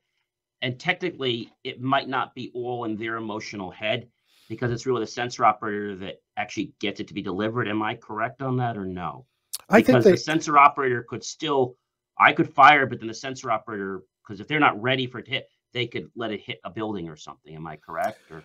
[0.61, 4.07] and technically, it might not be all in their emotional head
[4.49, 7.67] because it's really the sensor operator that actually gets it to be delivered.
[7.67, 9.25] Am I correct on that or no?
[9.69, 11.77] I think because they the sensor operator could still,
[12.17, 15.25] I could fire, but then the sensor operator, because if they're not ready for it
[15.25, 17.55] to hit, they could let it hit a building or something.
[17.55, 18.31] Am I correct?
[18.31, 18.43] Or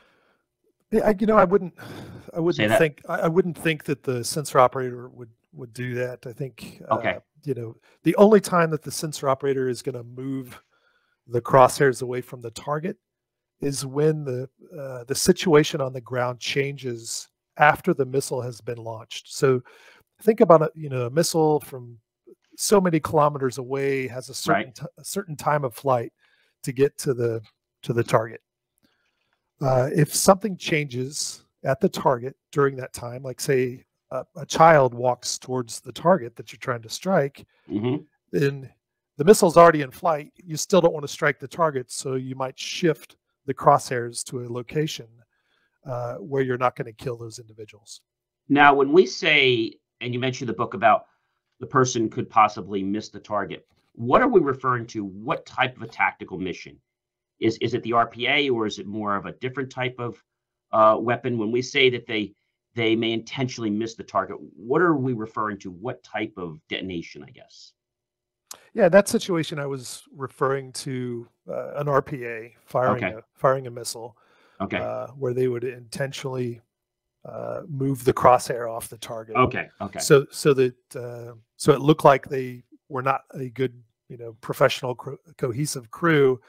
[0.92, 1.74] Yeah, I, you know, I wouldn't,
[2.36, 6.26] I wouldn't think, I, I wouldn't think that the sensor operator would would do that.
[6.26, 7.14] I think, Okay.
[7.14, 10.60] uh, you know, the only time that the sensor operator is going to move
[11.28, 12.98] the crosshairs away from the target
[13.64, 14.48] is when the
[14.78, 19.34] uh, the situation on the ground changes after the missile has been launched.
[19.34, 19.60] So
[20.22, 21.98] think about it, you know, a missile from
[22.56, 24.80] so many kilometers away has a certain Right.
[24.98, 26.12] a certain time of flight
[26.62, 27.40] to get to the
[27.82, 28.40] to the target.
[29.60, 34.94] Uh, if something changes at the target during that time, like say a, a child
[34.94, 38.04] walks towards the target that you're trying to strike, Mhm.
[38.32, 38.70] then
[39.16, 40.32] the missile's already in flight.
[40.36, 44.40] You still don't want to strike the target, so you might shift the crosshairs to
[44.40, 45.06] a location
[45.86, 48.00] uh, where you're not going to kill those individuals.
[48.48, 51.06] now, when we say, and you mentioned the book about
[51.60, 55.04] the person could possibly miss the target, what are we referring to?
[55.04, 56.80] What type of a tactical mission?
[57.40, 60.22] Is is it the RPA or is it more of a different type of
[60.72, 61.38] uh, weapon?
[61.38, 62.34] When we say that they
[62.74, 65.70] they may intentionally miss the target, what are we referring to?
[65.70, 67.22] What type of detonation?
[67.22, 67.72] I guess.
[68.74, 73.16] Yeah, that situation I was referring to uh, an RPA firing Okay.
[73.16, 74.16] a, firing a missile.
[74.60, 74.76] Okay.
[74.78, 76.60] uh, where they would intentionally
[77.24, 79.34] uh, move the crosshair off the target.
[79.36, 79.68] okay.
[79.80, 79.98] Okay.
[79.98, 84.36] So so that uh, so it looked like they were not a good you know
[84.40, 86.40] professional co- cohesive crew,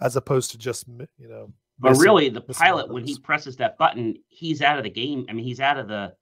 [0.00, 1.52] as opposed to just you know.
[1.78, 5.26] But really, the pilot, when he presses that button, he's out of the game.
[5.28, 6.14] I mean, he's out of the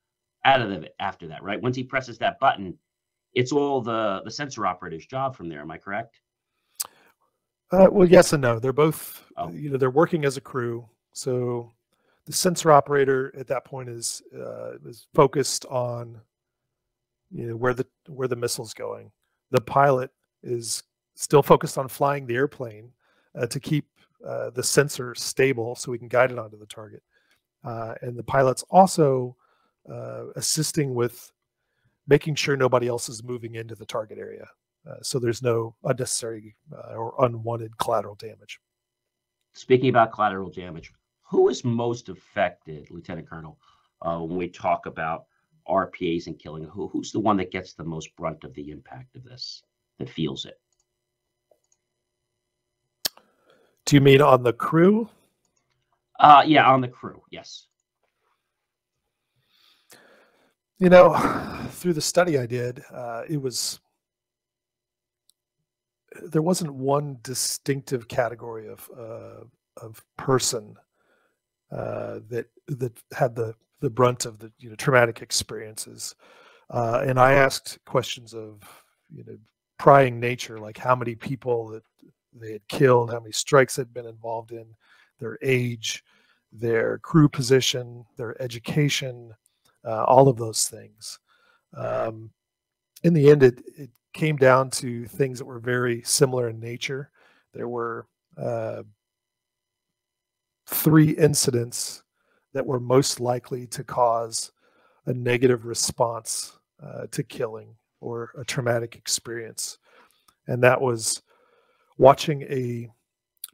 [0.44, 1.60] out of the after that, right?
[1.60, 2.78] Once he presses that button,
[3.34, 5.60] it's all the the sensor operator's job from there.
[5.60, 6.20] Am I correct?
[7.70, 8.58] Uh, well, yes and no.
[8.58, 9.50] They're both Oh.
[9.50, 10.88] you know they're working as a crew.
[11.12, 11.72] So
[12.26, 16.20] the sensor operator at that point is uh, is focused on
[17.30, 19.10] you know where the where the missile's going.
[19.50, 20.10] The pilot
[20.42, 20.82] is
[21.14, 22.92] still focused on flying the airplane
[23.38, 23.86] uh, to keep
[24.26, 27.02] uh, the sensor stable so we can guide it onto the target.
[27.64, 29.36] Uh, and the pilot's also
[29.92, 31.32] uh, assisting with
[32.08, 34.46] making sure nobody else is moving into the target area.
[34.88, 38.58] Uh, so there's no unnecessary uh, or unwanted collateral damage.
[39.52, 40.92] Speaking about collateral damage,
[41.22, 43.58] who is most affected, Lieutenant Colonel,
[44.02, 45.26] uh, when we talk about
[45.68, 46.64] RPAs and killing?
[46.64, 49.62] Who, who's the one that gets the most brunt of the impact of this,
[49.98, 50.60] that feels it?
[53.84, 55.08] Do you mean on the crew?
[56.20, 57.22] Uh, yeah, on the crew.
[57.30, 57.67] Yes.
[60.78, 61.14] You know,
[61.70, 63.80] through the study I did, uh, it was
[66.22, 69.44] there wasn't one distinctive category of uh,
[69.76, 70.76] of person
[71.70, 76.14] uh, that that had the the brunt of the you know traumatic experiences.
[76.70, 78.62] Uh, and I asked questions of
[79.10, 79.36] you know
[79.78, 81.82] prying nature, like how many people that
[82.34, 84.66] they had killed, how many strikes they'd been involved in,
[85.18, 86.04] their age,
[86.52, 89.32] their crew position, their education,
[89.84, 91.18] uh, all of those things.
[91.74, 92.30] Um,
[93.02, 97.10] in the end, it, it came down to things that were very similar in nature.
[97.54, 98.06] There were
[98.36, 98.82] uh,
[100.66, 102.02] three incidents
[102.52, 104.52] that were most likely to cause
[105.06, 109.78] a negative response uh, to killing or a traumatic experience.
[110.46, 111.22] And that was
[111.96, 112.88] watching a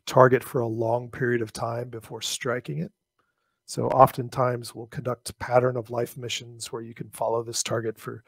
[0.07, 2.93] target for a long period of time before striking it.
[3.67, 8.23] So oftentimes we'll conduct pattern of life missions where you can follow this target for,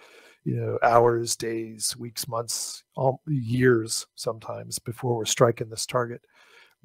[0.45, 6.22] you know, hours, days, weeks, months, all, years sometimes before we're striking this target.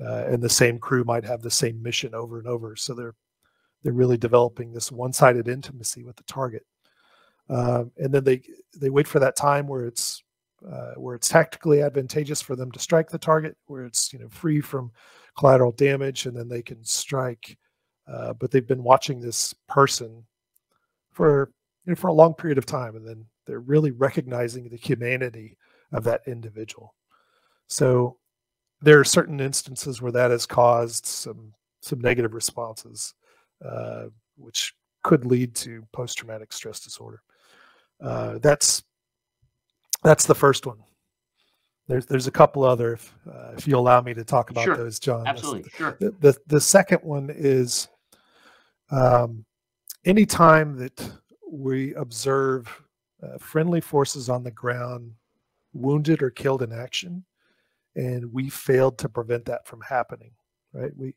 [0.03, 2.75] Uh, and the same crew might have the same mission over and over.
[2.75, 3.15] So they're
[3.83, 6.65] they're really developing this one-sided intimacy with the target.
[7.49, 8.41] Um, and then they
[8.77, 10.23] they wait for that time where it's
[10.69, 14.29] uh, where it's tactically advantageous for them to strike the target, where it's you know
[14.29, 14.91] free from
[15.37, 17.57] collateral damage, and then they can strike
[18.11, 20.23] uh, but they've been watching this person
[21.11, 21.51] for
[21.85, 25.57] you know, for a long period of time, and then they're really recognizing the humanity
[25.91, 26.93] of that individual.
[27.67, 28.17] So
[28.81, 33.13] there are certain instances where that has caused some some negative responses,
[33.65, 34.05] uh,
[34.37, 37.21] which could lead to post traumatic stress disorder.
[38.01, 38.83] Uh, that's
[40.03, 40.77] that's the first one.
[41.87, 44.77] There's there's a couple other, if, uh, if you allow me to talk about sure.
[44.77, 45.27] those, John.
[45.27, 45.97] Absolutely, sure.
[45.99, 47.87] The, the, the second one is
[48.91, 49.45] um,
[50.05, 51.11] anytime that
[51.49, 52.83] we observe
[53.23, 55.11] uh, friendly forces on the ground
[55.73, 57.23] wounded or killed in action,
[57.95, 60.31] and we failed to prevent that from happening,
[60.73, 60.91] right?
[60.95, 61.15] We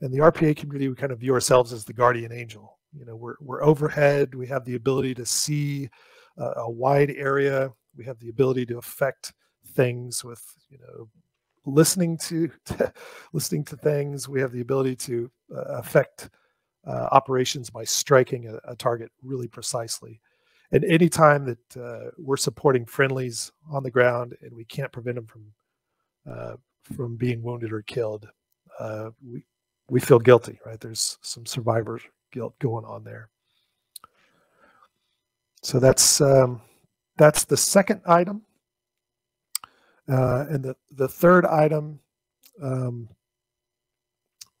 [0.00, 2.78] in the RPA community, we kind of view ourselves as the guardian angel.
[2.92, 4.34] You know, we're we're overhead.
[4.34, 5.88] We have the ability to see
[6.38, 7.72] uh, a wide area.
[7.96, 9.32] We have the ability to affect
[9.74, 11.08] things with you know
[11.64, 12.92] listening to, to
[13.32, 16.30] listening to things we have the ability to uh, affect
[16.86, 20.20] uh, operations by striking a, a, target really precisely
[20.72, 25.26] and anytime that uh, we're supporting friendlies on the ground and we can't prevent them
[25.26, 25.44] from
[26.30, 28.28] uh, from being wounded or killed
[28.78, 29.44] uh, we
[29.88, 32.00] we feel guilty right there's some survivor
[32.32, 33.28] guilt going on there
[35.62, 36.60] so that's um,
[37.16, 38.42] that's the second item
[40.08, 41.98] uh, and the, the third item,
[42.62, 43.08] um,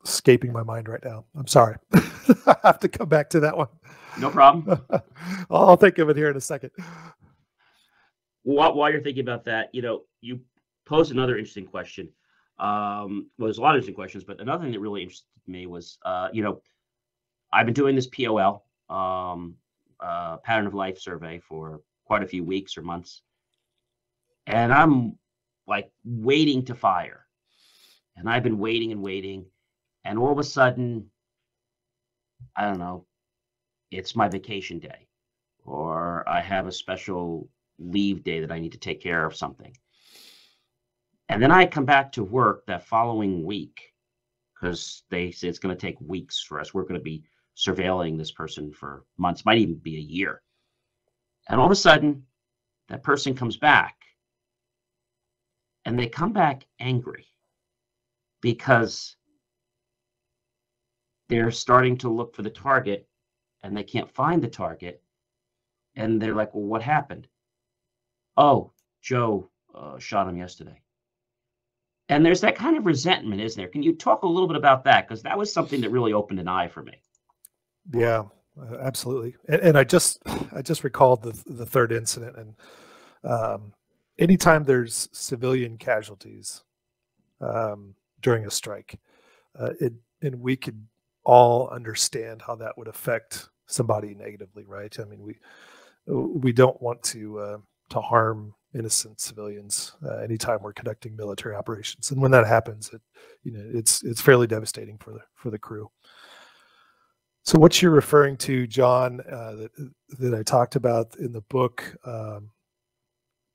[0.04, 1.24] escaping my mind right now.
[1.36, 1.76] I'm sorry.
[2.46, 3.68] I have to come back to that one.
[4.18, 4.80] No problem.
[5.50, 6.70] I'll think of it here in a second.
[8.42, 10.40] While, while you're thinking about that, you know, you
[10.86, 12.08] posed another interesting question.
[12.58, 15.66] Um, well, there's a lot of interesting questions, but another thing that really interested me
[15.66, 16.62] was, uh, you know,
[17.52, 19.56] I've been doing this POL, um,
[20.00, 23.22] uh, pattern of life survey for quite a few weeks or months.
[24.46, 25.18] And I'm
[25.66, 27.26] like waiting to fire.
[28.16, 29.44] And I've been waiting and waiting.
[30.04, 31.10] And all of a sudden,
[32.56, 33.06] I don't know,
[33.90, 35.08] it's my vacation day,
[35.64, 39.76] or I have a special leave day that I need to take care of something.
[41.28, 43.92] And then I come back to work that following week
[44.54, 46.72] because they say it's going to take weeks for us.
[46.72, 47.24] We're going to be
[47.56, 50.42] surveilling this person for months, might even be a year.
[51.48, 52.24] And all of a sudden,
[52.88, 53.96] that person comes back
[55.84, 57.26] and they come back angry
[58.40, 59.16] because
[61.28, 63.08] they're starting to look for the target
[63.62, 65.02] and they can't find the target.
[65.94, 67.28] And they're like well what happened?
[68.36, 68.72] Oh
[69.02, 70.80] joe uh, shot him yesterday.
[72.08, 73.68] And there's that kind of resentment isn't there?
[73.68, 75.08] Can you talk a little bit about that?
[75.08, 77.00] Because that was something that really opened an eye for me.
[77.92, 78.24] Yeah
[78.60, 79.36] uh, absolutely.
[79.48, 80.18] And, and, i just
[80.54, 82.54] i just recalled the the third incident and
[83.24, 83.72] um,
[84.18, 86.62] anytime there's civilian casualties
[87.40, 88.98] um, during a strike,
[89.58, 90.86] uh, it, and we could
[91.26, 94.96] all understand how that would affect somebody negatively, right?
[94.98, 95.36] I mean, we
[96.06, 97.58] we don't want to uh,
[97.90, 103.02] to harm innocent civilians uh, anytime we're conducting military operations, and when that happens, it
[103.42, 105.90] you know it's it's fairly devastating for the for the crew.
[107.42, 109.70] So what you're referring to, John, uh, that
[110.20, 112.50] that I talked about in the book, um,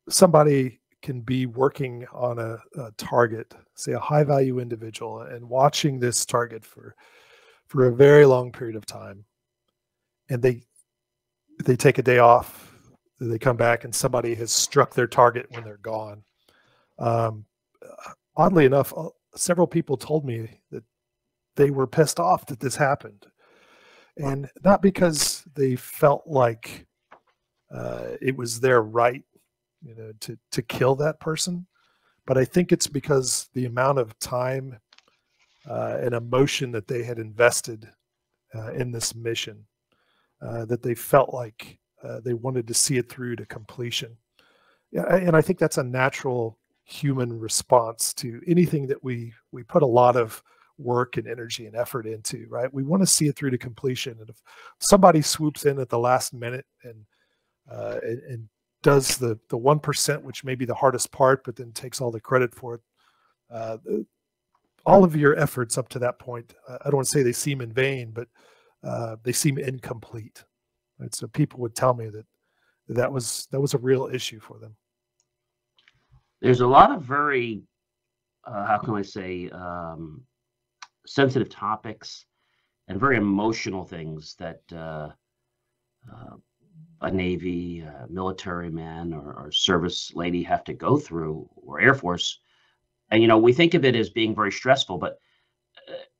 [0.09, 5.99] somebody can be working on a, a, target, say a high value individual, and watching
[5.99, 6.95] this target for
[7.71, 9.23] for a very long period of time,
[10.29, 10.61] and they
[11.63, 12.69] they take a day off,
[13.21, 16.21] they come back, and somebody has struck their target when they're gone.
[16.99, 17.45] Um,
[18.35, 19.07] oddly enough, uh,
[19.37, 20.83] several people told me that
[21.55, 23.25] they were pissed off that this happened,
[24.17, 26.85] and not because they felt like
[27.73, 29.23] uh, it was their right,
[29.81, 31.65] you know, to to kill that person,
[32.27, 34.77] but I think it's because the amount of time
[35.69, 37.87] uh, and emotion that they had invested
[38.55, 39.65] uh, in this mission
[40.41, 44.17] uh, that they felt like uh, they wanted to see it through to completion.
[44.93, 49.87] And I think that's a natural human response to anything that we we put a
[49.87, 50.43] lot of
[50.77, 52.45] work and energy and effort into.
[52.49, 54.17] Right, we want to see it through to completion.
[54.19, 54.41] And if
[54.79, 57.05] somebody swoops in at the last minute and
[57.71, 58.49] uh, and, and
[58.83, 62.11] does the the one percent, which may be the hardest part, but then takes all
[62.11, 62.81] the credit for it.
[63.49, 63.77] Uh,
[64.85, 67.31] all of your efforts up to that point, uh, I don't want to say they
[67.31, 68.27] seem in vain, but
[68.83, 70.43] uh, they seem incomplete.
[70.99, 71.13] Right?
[71.13, 72.25] So people would tell me that
[72.89, 74.75] that was that was a real issue for them.
[76.41, 77.61] There's a lot of very,
[78.45, 80.23] uh, how can I say, um,
[81.05, 82.25] sensitive topics
[82.87, 85.09] and very emotional things that uh,
[86.11, 86.35] uh,
[87.01, 91.95] a Navy, uh, military man, or, or, service lady have to go through, or Air
[91.95, 92.39] Force.
[93.11, 95.19] And you know, we think of it as being very stressful, but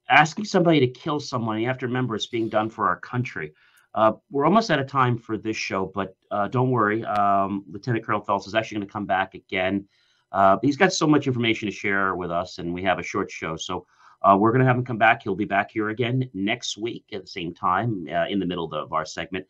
[0.10, 3.54] asking somebody to kill someone, you have to remember it's being done for our country.
[3.94, 7.04] Uh, we're almost out of time for this show, but uh, don't worry.
[7.06, 9.88] Um, Lieutenant Colonel Phelps is actually going to come back again.
[10.32, 13.30] Uh, he's got so much information to share with us, and we have a short
[13.30, 13.58] show.
[13.58, 13.86] So
[14.22, 15.24] uh, we're going to have him come back.
[15.24, 18.74] He'll be back here again next week at the same time uh, in the middle
[18.74, 19.46] of our segment.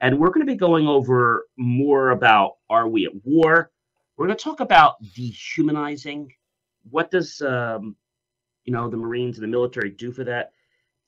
[0.00, 3.70] And we're going to be going over more about are we at war?
[4.16, 6.32] We're going to talk about dehumanizing.
[6.90, 7.96] What does um,
[8.64, 10.52] you know the Marines and the military do for that?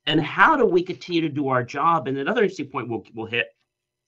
[0.06, 2.08] And how do we continue to do our job?
[2.08, 3.48] And another interesting point we'll, we'll hit,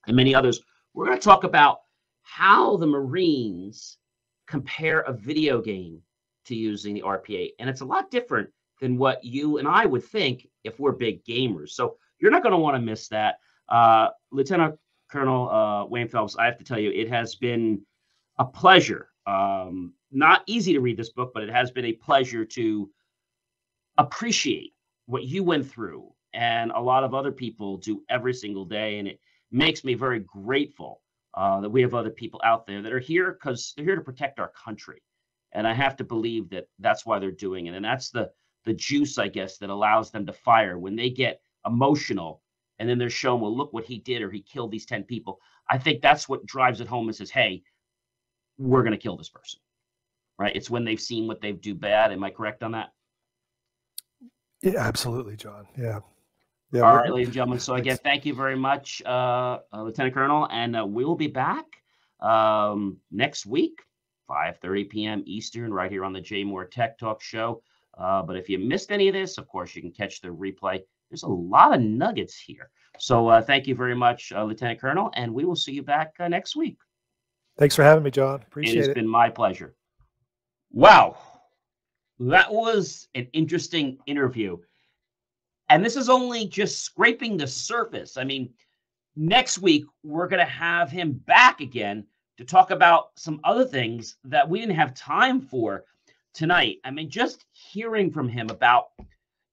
[0.06, 0.62] and many others,
[0.94, 1.80] we're going to talk about
[2.22, 3.98] how the Marines
[4.46, 6.00] compare a video game
[6.46, 7.50] to using the RPA.
[7.58, 8.48] And it's a lot different
[8.80, 11.70] than what you and I would think if we're big gamers.
[11.70, 13.36] So you're not going to want to miss that.
[13.68, 14.76] Uh, Lieutenant
[15.10, 17.82] Colonel uh, Wayne Phelps, I have to tell you, it has been
[18.38, 19.10] a pleasure.
[19.26, 22.90] Um, not easy to read this book, but it has been a pleasure to
[23.98, 24.74] appreciate
[25.06, 28.98] what you went through and a lot of other people do every single day.
[28.98, 31.02] And it makes me very grateful
[31.34, 34.02] uh, that we have other people out there that are here because they're here to
[34.02, 35.02] protect our country.
[35.52, 37.74] And I have to believe that that's why they're doing it.
[37.74, 38.30] And that's the
[38.64, 42.42] the juice, I guess, that allows them to fire when they get emotional
[42.78, 45.38] and then they're shown, well, look what he did or he killed these 10 people.
[45.68, 47.62] I think that's what drives it home and says, hey,
[48.58, 49.60] we're going to kill this person.
[50.40, 50.56] Right?
[50.56, 52.12] It's when they've seen what they do bad.
[52.12, 52.88] Am I correct on that?
[54.62, 55.66] Yeah, absolutely, John.
[55.76, 56.00] Yeah.
[56.72, 57.58] Yeah, All right, ladies and gentlemen.
[57.58, 61.26] So again, thank you very much, uh, uh, Lieutenant Colonel, and uh, we will be
[61.26, 61.66] back
[62.20, 63.82] um, next week,
[64.30, 65.22] 5:30 p.m.
[65.26, 67.60] Eastern, right here on the JMOR Tech Talk Show.
[67.98, 70.80] Uh, but if you missed any of this, of course, you can catch the replay.
[71.10, 72.70] There's a lot of nuggets here.
[72.98, 76.14] So uh, thank you very much, uh, Lieutenant Colonel, and we will see you back
[76.20, 76.78] next week.
[77.58, 78.36] Thanks for having me, John.
[78.36, 78.84] Appreciate it.
[78.86, 79.74] It's been my pleasure.
[80.72, 81.16] Wow
[82.20, 84.58] that was an interesting interview.
[85.70, 88.16] And this is only just scraping the surface.
[88.16, 88.52] I mean,
[89.16, 92.04] next week, we're going to have him back again
[92.36, 95.84] to talk about some other things that we didn't have time for
[96.34, 96.76] tonight.
[96.84, 98.88] I mean, just hearing from him about,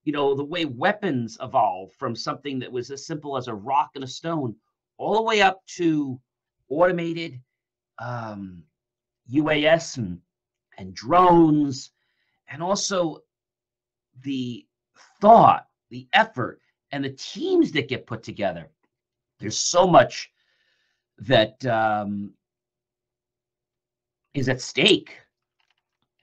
[0.03, 3.91] you know, the way weapons evolve from something that was as simple as a rock
[3.95, 4.55] and a stone
[4.97, 6.19] all the way up to
[6.69, 7.39] automated
[7.99, 8.63] um,
[9.31, 10.19] UAS and,
[10.77, 11.91] and drones
[12.49, 13.19] and also
[14.23, 14.65] the
[15.19, 16.61] thought, the effort,
[16.91, 18.69] and the teams that get put together.
[19.39, 20.31] There's so much
[21.19, 22.33] that um,
[24.33, 25.17] is at stake.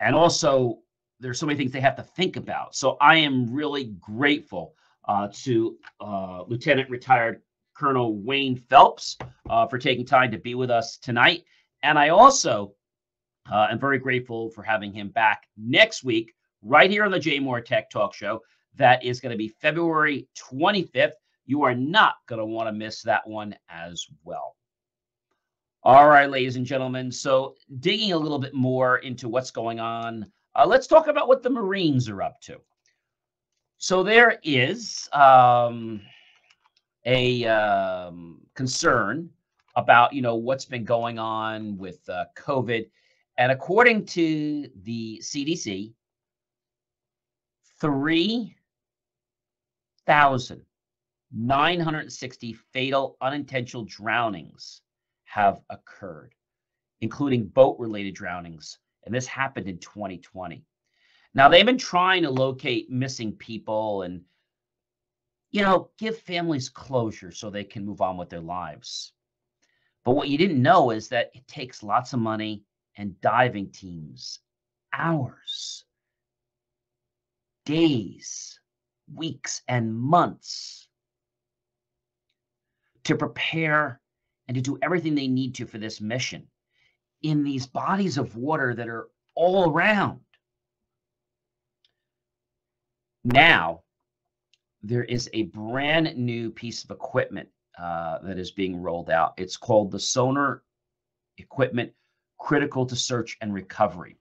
[0.01, 0.79] And also,
[1.21, 2.75] there's so many things they have to think about.
[2.75, 4.75] So I am really grateful
[5.07, 7.43] uh, to uh, Lieutenant Retired
[7.75, 9.17] Colonel Wayne Phelps
[9.51, 11.45] uh, for taking time to be with us tonight.
[11.83, 12.75] And I also
[13.51, 16.33] uh, I'm very grateful for having him back next week,
[16.63, 18.41] right here on the JMOR Tech Talk Show.
[18.77, 21.13] That is going to be February 25th.
[21.47, 24.57] You are not going to want to miss that one as well.
[25.83, 27.13] All right, ladies and gentlemen.
[27.13, 30.27] So, digging a little bit more into what's going on,
[30.57, 32.57] uh, let's talk about what the Marines are up to.
[33.77, 36.01] So, there is um,
[37.05, 39.29] a um, concern
[39.77, 42.87] about you know what's been going on with uh, COVID
[43.39, 45.93] and according to the CDC,
[47.81, 50.65] 3,000
[51.37, 54.83] 960 fatal unintentional drownings
[55.25, 56.35] have occurred,
[57.01, 58.79] including boat related drownings.
[59.05, 60.65] And this happened in 2020.
[61.35, 64.23] Now, they've been trying to locate missing people and,
[65.51, 69.13] you know, give families closure so they can move on with their lives.
[70.05, 72.63] But what you didn't know is that it takes lots of money
[72.97, 74.41] and diving teams,
[74.93, 75.85] hours,
[77.65, 78.59] days,
[79.13, 80.89] weeks, and months
[83.05, 84.01] to prepare
[84.49, 86.47] and to do everything they need to for this mission
[87.23, 90.21] in these bodies of water that are all around.
[93.25, 93.83] Now,
[94.83, 99.33] there is a brand new piece of equipment uh, that is being rolled out.
[99.39, 100.63] It's called the Sonar
[101.39, 101.93] Equipment
[102.45, 104.19] Critical to Search and Recovery.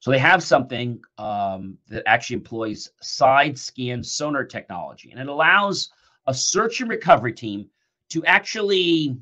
[0.00, 5.90] So they have something um, that actually employs side scan sonar technology, and it allows
[6.26, 7.68] a search and recovery team
[8.08, 9.14] to actually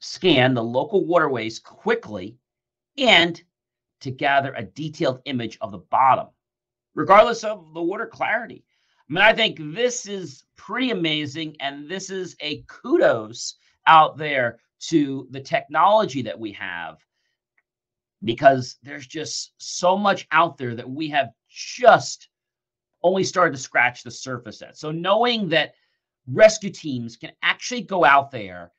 [0.00, 2.36] scan the local waterways quickly
[2.98, 3.42] and
[4.00, 6.26] to gather a detailed image of the bottom,
[6.94, 8.66] regardless of the water clarity.
[9.08, 13.54] I mean, I think this is pretty amazing, and this is a kudos
[13.86, 14.58] out there
[14.88, 16.98] to the technology that we have
[18.24, 22.28] because there's just so much out there that we have just
[23.02, 24.76] only started to scratch the surface at.
[24.76, 25.74] So knowing that
[26.28, 28.72] rescue teams can actually go out there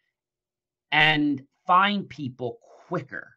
[0.91, 3.35] and find people quicker,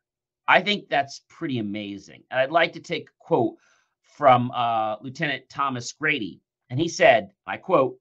[0.49, 2.23] I think that's pretty amazing.
[2.31, 3.57] And I'd like to take a quote
[4.03, 6.41] from uh, Lieutenant Thomas Grady,
[6.71, 7.99] and he said, I quote,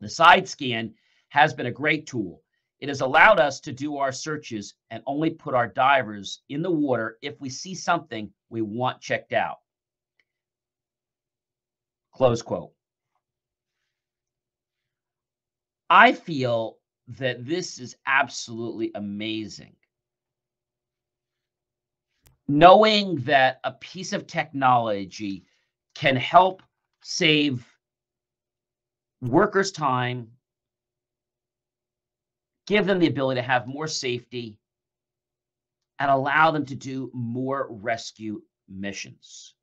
[0.00, 0.94] the side scan
[1.30, 2.42] has been a great tool.
[2.80, 6.70] It has allowed us to do our searches and only put our divers in the
[6.70, 9.58] water if we see something we want checked out.
[12.12, 12.72] Close quote.
[15.90, 19.74] I feel that this is absolutely amazing.
[22.46, 25.44] Knowing that a piece of technology
[25.94, 26.62] can help
[27.02, 27.66] save
[29.20, 30.30] workers' time,
[32.68, 34.58] give them the ability to have more safety,
[35.98, 39.54] and allow them to do more rescue missions.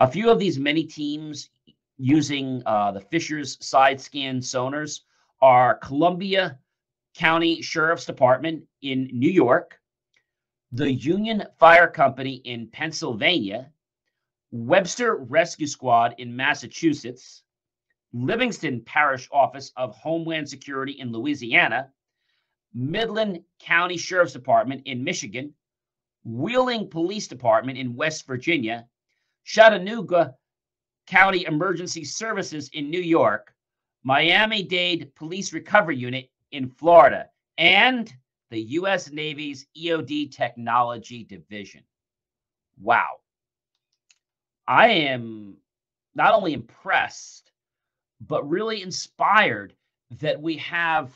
[0.00, 1.50] A few of these many teams
[1.98, 5.02] using uh, the Fisher's side scan sonars
[5.40, 6.58] are Columbia
[7.14, 9.80] County Sheriff's Department in New York,
[10.72, 13.70] the Union Fire Company in Pennsylvania,
[14.50, 17.44] Webster Rescue Squad in Massachusetts,
[18.12, 21.92] Livingston Parish Office of Homeland Security in Louisiana,
[22.76, 25.54] Midland County Sheriff's Department in Michigan,
[26.24, 28.86] Wheeling Police Department in West Virginia,
[29.44, 30.34] Chautauqua
[31.06, 33.54] County Emergency Services in New York,
[34.04, 38.12] Miami Dade Police Recovery Unit in Florida, and
[38.50, 39.10] the U.S.
[39.10, 41.82] Navy's EOD Technology Division.
[42.78, 43.20] Wow.
[44.68, 45.56] I am
[46.14, 47.52] not only impressed,
[48.20, 49.74] but really inspired
[50.20, 51.10] that we have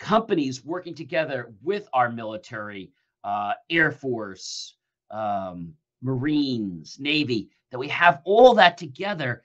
[0.00, 2.90] companies working together with our military,
[3.22, 4.74] uh, Air Force,
[5.10, 9.44] um, Marines, Navy, that we have all that together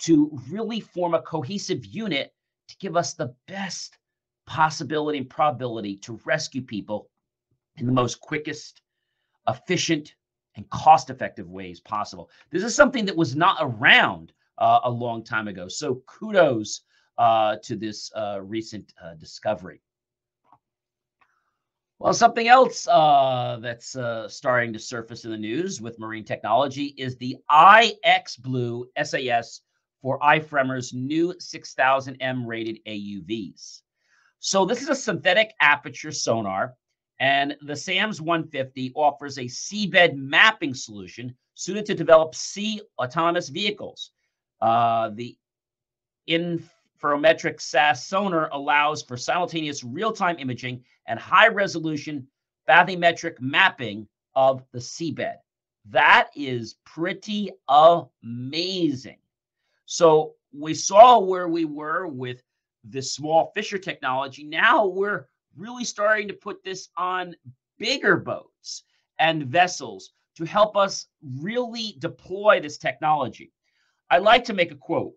[0.00, 2.34] to really form a cohesive unit
[2.66, 3.98] to give us the best
[4.46, 7.10] possibility and probability to rescue people
[7.76, 8.80] in the most quickest,
[9.48, 10.14] efficient,
[10.56, 12.30] and cost effective ways possible.
[12.50, 15.68] This is something that was not around uh, a long time ago.
[15.68, 16.82] So kudos
[17.18, 19.80] uh, to this uh, recent uh, discovery.
[21.98, 26.86] Well, something else uh, that's uh, starting to surface in the news with marine technology
[26.98, 29.60] is the iXblue SAS
[30.02, 33.82] for Ifremer's new 6000M rated AUVs.
[34.40, 36.74] So, this is a synthetic aperture sonar,
[37.20, 44.10] and the SAMS 150 offers a seabed mapping solution suited to develop sea autonomous vehicles.
[44.60, 45.38] The
[47.02, 52.26] interferometric SAS sonar allows for simultaneous real time imaging and high resolution
[52.68, 55.36] bathymetric mapping of the seabed.
[55.90, 59.18] That is pretty amazing.
[59.86, 62.42] So we saw where we were with
[62.88, 64.44] the small fisher technology.
[64.44, 67.34] Now we're really starting to put this on
[67.78, 68.84] bigger boats
[69.18, 73.52] and vessels to help us really deploy this technology.
[74.10, 75.14] I'd like to make a quote.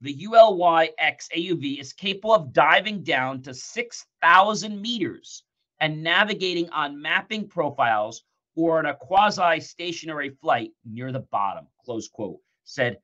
[0.00, 5.42] The UlyX AUV is capable of diving down to 6,000 meters
[5.80, 8.22] and navigating on mapping profiles
[8.54, 12.98] or in a quasi-stationary flight near the bottom, close quote, said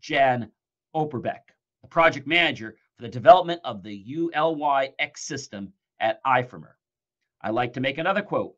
[0.00, 0.50] Jan
[0.94, 1.50] Opderbecke,
[1.82, 6.74] the project manager for the development of the UlyX system at Ifremer.
[7.42, 8.54] I like to make another quote.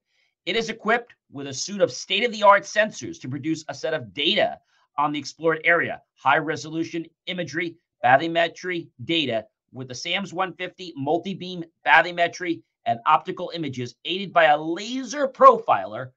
[0.47, 3.75] It is equipped with a suite of state of the art sensors to produce a
[3.75, 4.59] set of data
[5.01, 11.65] on the explored area, high resolution imagery, bathymetry data with the SAMS 150 multi beam
[11.87, 16.11] bathymetry and optical images aided by a laser profiler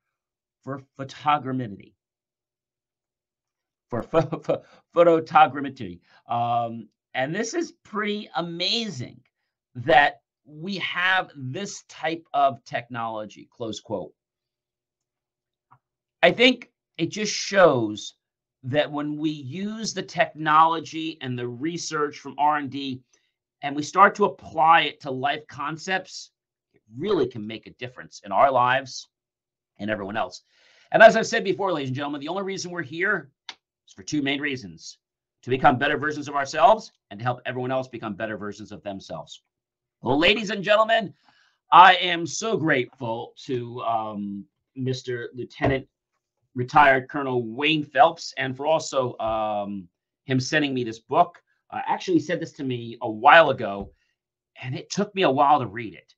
[0.64, 1.94] for photogrammetry.
[3.90, 4.04] For
[4.96, 6.00] photogrammetry.
[6.28, 9.22] Um, and this is pretty amazing
[9.76, 14.14] that we have this type of technology, close quote.
[16.22, 18.16] I think it just shows
[18.64, 23.02] that when we use the technology and the research from R&D
[23.62, 26.32] and we start to apply it to life concepts,
[26.74, 29.10] it really can make a difference in our lives
[29.80, 30.44] and everyone else.
[30.92, 34.04] And as I've said before, ladies and gentlemen, the only reason we're here is for
[34.04, 34.98] two main reasons
[35.42, 38.82] to become better versions of ourselves and to help everyone else become better versions of
[38.84, 39.42] themselves.
[40.02, 41.14] Well, ladies and gentlemen,
[41.72, 44.46] I am so grateful to um,
[44.78, 45.28] Mr.
[45.34, 45.88] Lieutenant
[46.56, 49.88] retired Colonel Wayne Phelps and for also um,
[50.26, 51.42] him sending me this book.
[51.72, 53.92] Uh, actually, he said this to me a while ago,
[54.62, 56.14] and it took me a while to read it.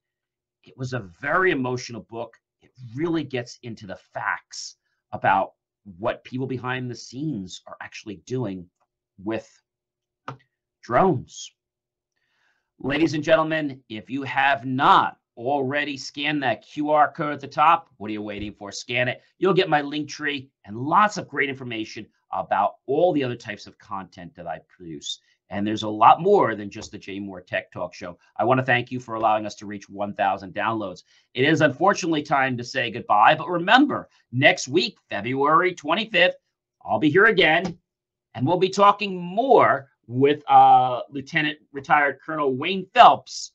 [0.64, 2.36] It was a very emotional book.
[2.62, 4.76] It really gets into the facts
[5.12, 5.54] about
[5.98, 8.68] what people behind the scenes are actually doing
[9.24, 9.50] with
[10.82, 11.52] drones.
[12.80, 17.90] Ladies and gentlemen, if you have not already scanned that QR code at the top,
[17.98, 18.72] what are you waiting for?
[18.72, 19.22] Scan it.
[19.38, 23.68] You'll get my link tree and lots of great information about all the other types
[23.68, 25.20] of content that I produce.
[25.50, 28.18] And there's a lot more than just the JMOR Tech Talk Show.
[28.38, 31.04] I want to thank you for allowing us to reach 1,000 downloads.
[31.34, 36.34] It is unfortunately time to say goodbye, but remember, next week, February 25th,
[36.84, 37.78] I'll be here again,
[38.34, 43.52] and we'll be talking more with uh, Lieutenant Retired Colonel Wayne Phelps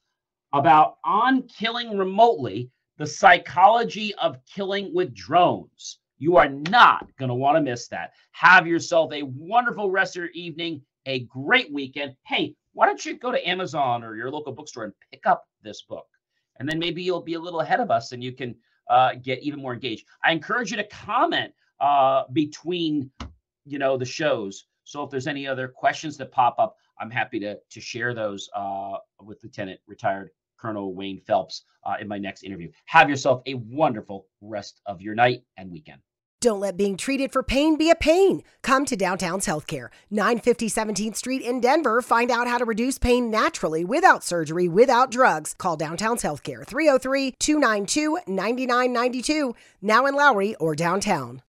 [0.53, 5.99] about on killing remotely the psychology of killing with drones.
[6.19, 8.13] You are not going to want to miss that.
[8.33, 12.15] Have yourself a wonderful rest of your evening, a great weekend.
[12.27, 15.83] Hey, why don't you go to Amazon or your local bookstore and pick up this
[15.83, 16.07] book?
[16.59, 18.55] And then maybe you'll be a little ahead of us and you can
[18.91, 20.05] uh, get even more engaged.
[20.23, 23.11] I encourage you to comment uh, between,
[23.65, 24.67] you know, the shows.
[24.85, 28.51] So if there's any other questions that pop up, I'm happy to to share those
[28.55, 30.31] uh, with Lieutenant Retired
[30.61, 32.71] Colonel Wayne Phelps uh, in my next interview.
[32.87, 36.01] Have yourself a wonderful rest of your night and weekend.
[36.41, 38.43] Don't let being treated for pain be a pain.
[38.63, 42.01] Come to Downtown's Healthcare, 950 17th Street in Denver.
[42.01, 45.55] Find out how to reduce pain naturally without surgery, without drugs.
[45.59, 51.39] Call Downtown's Healthcare, 303 292 9992, now in Lowry or downtown.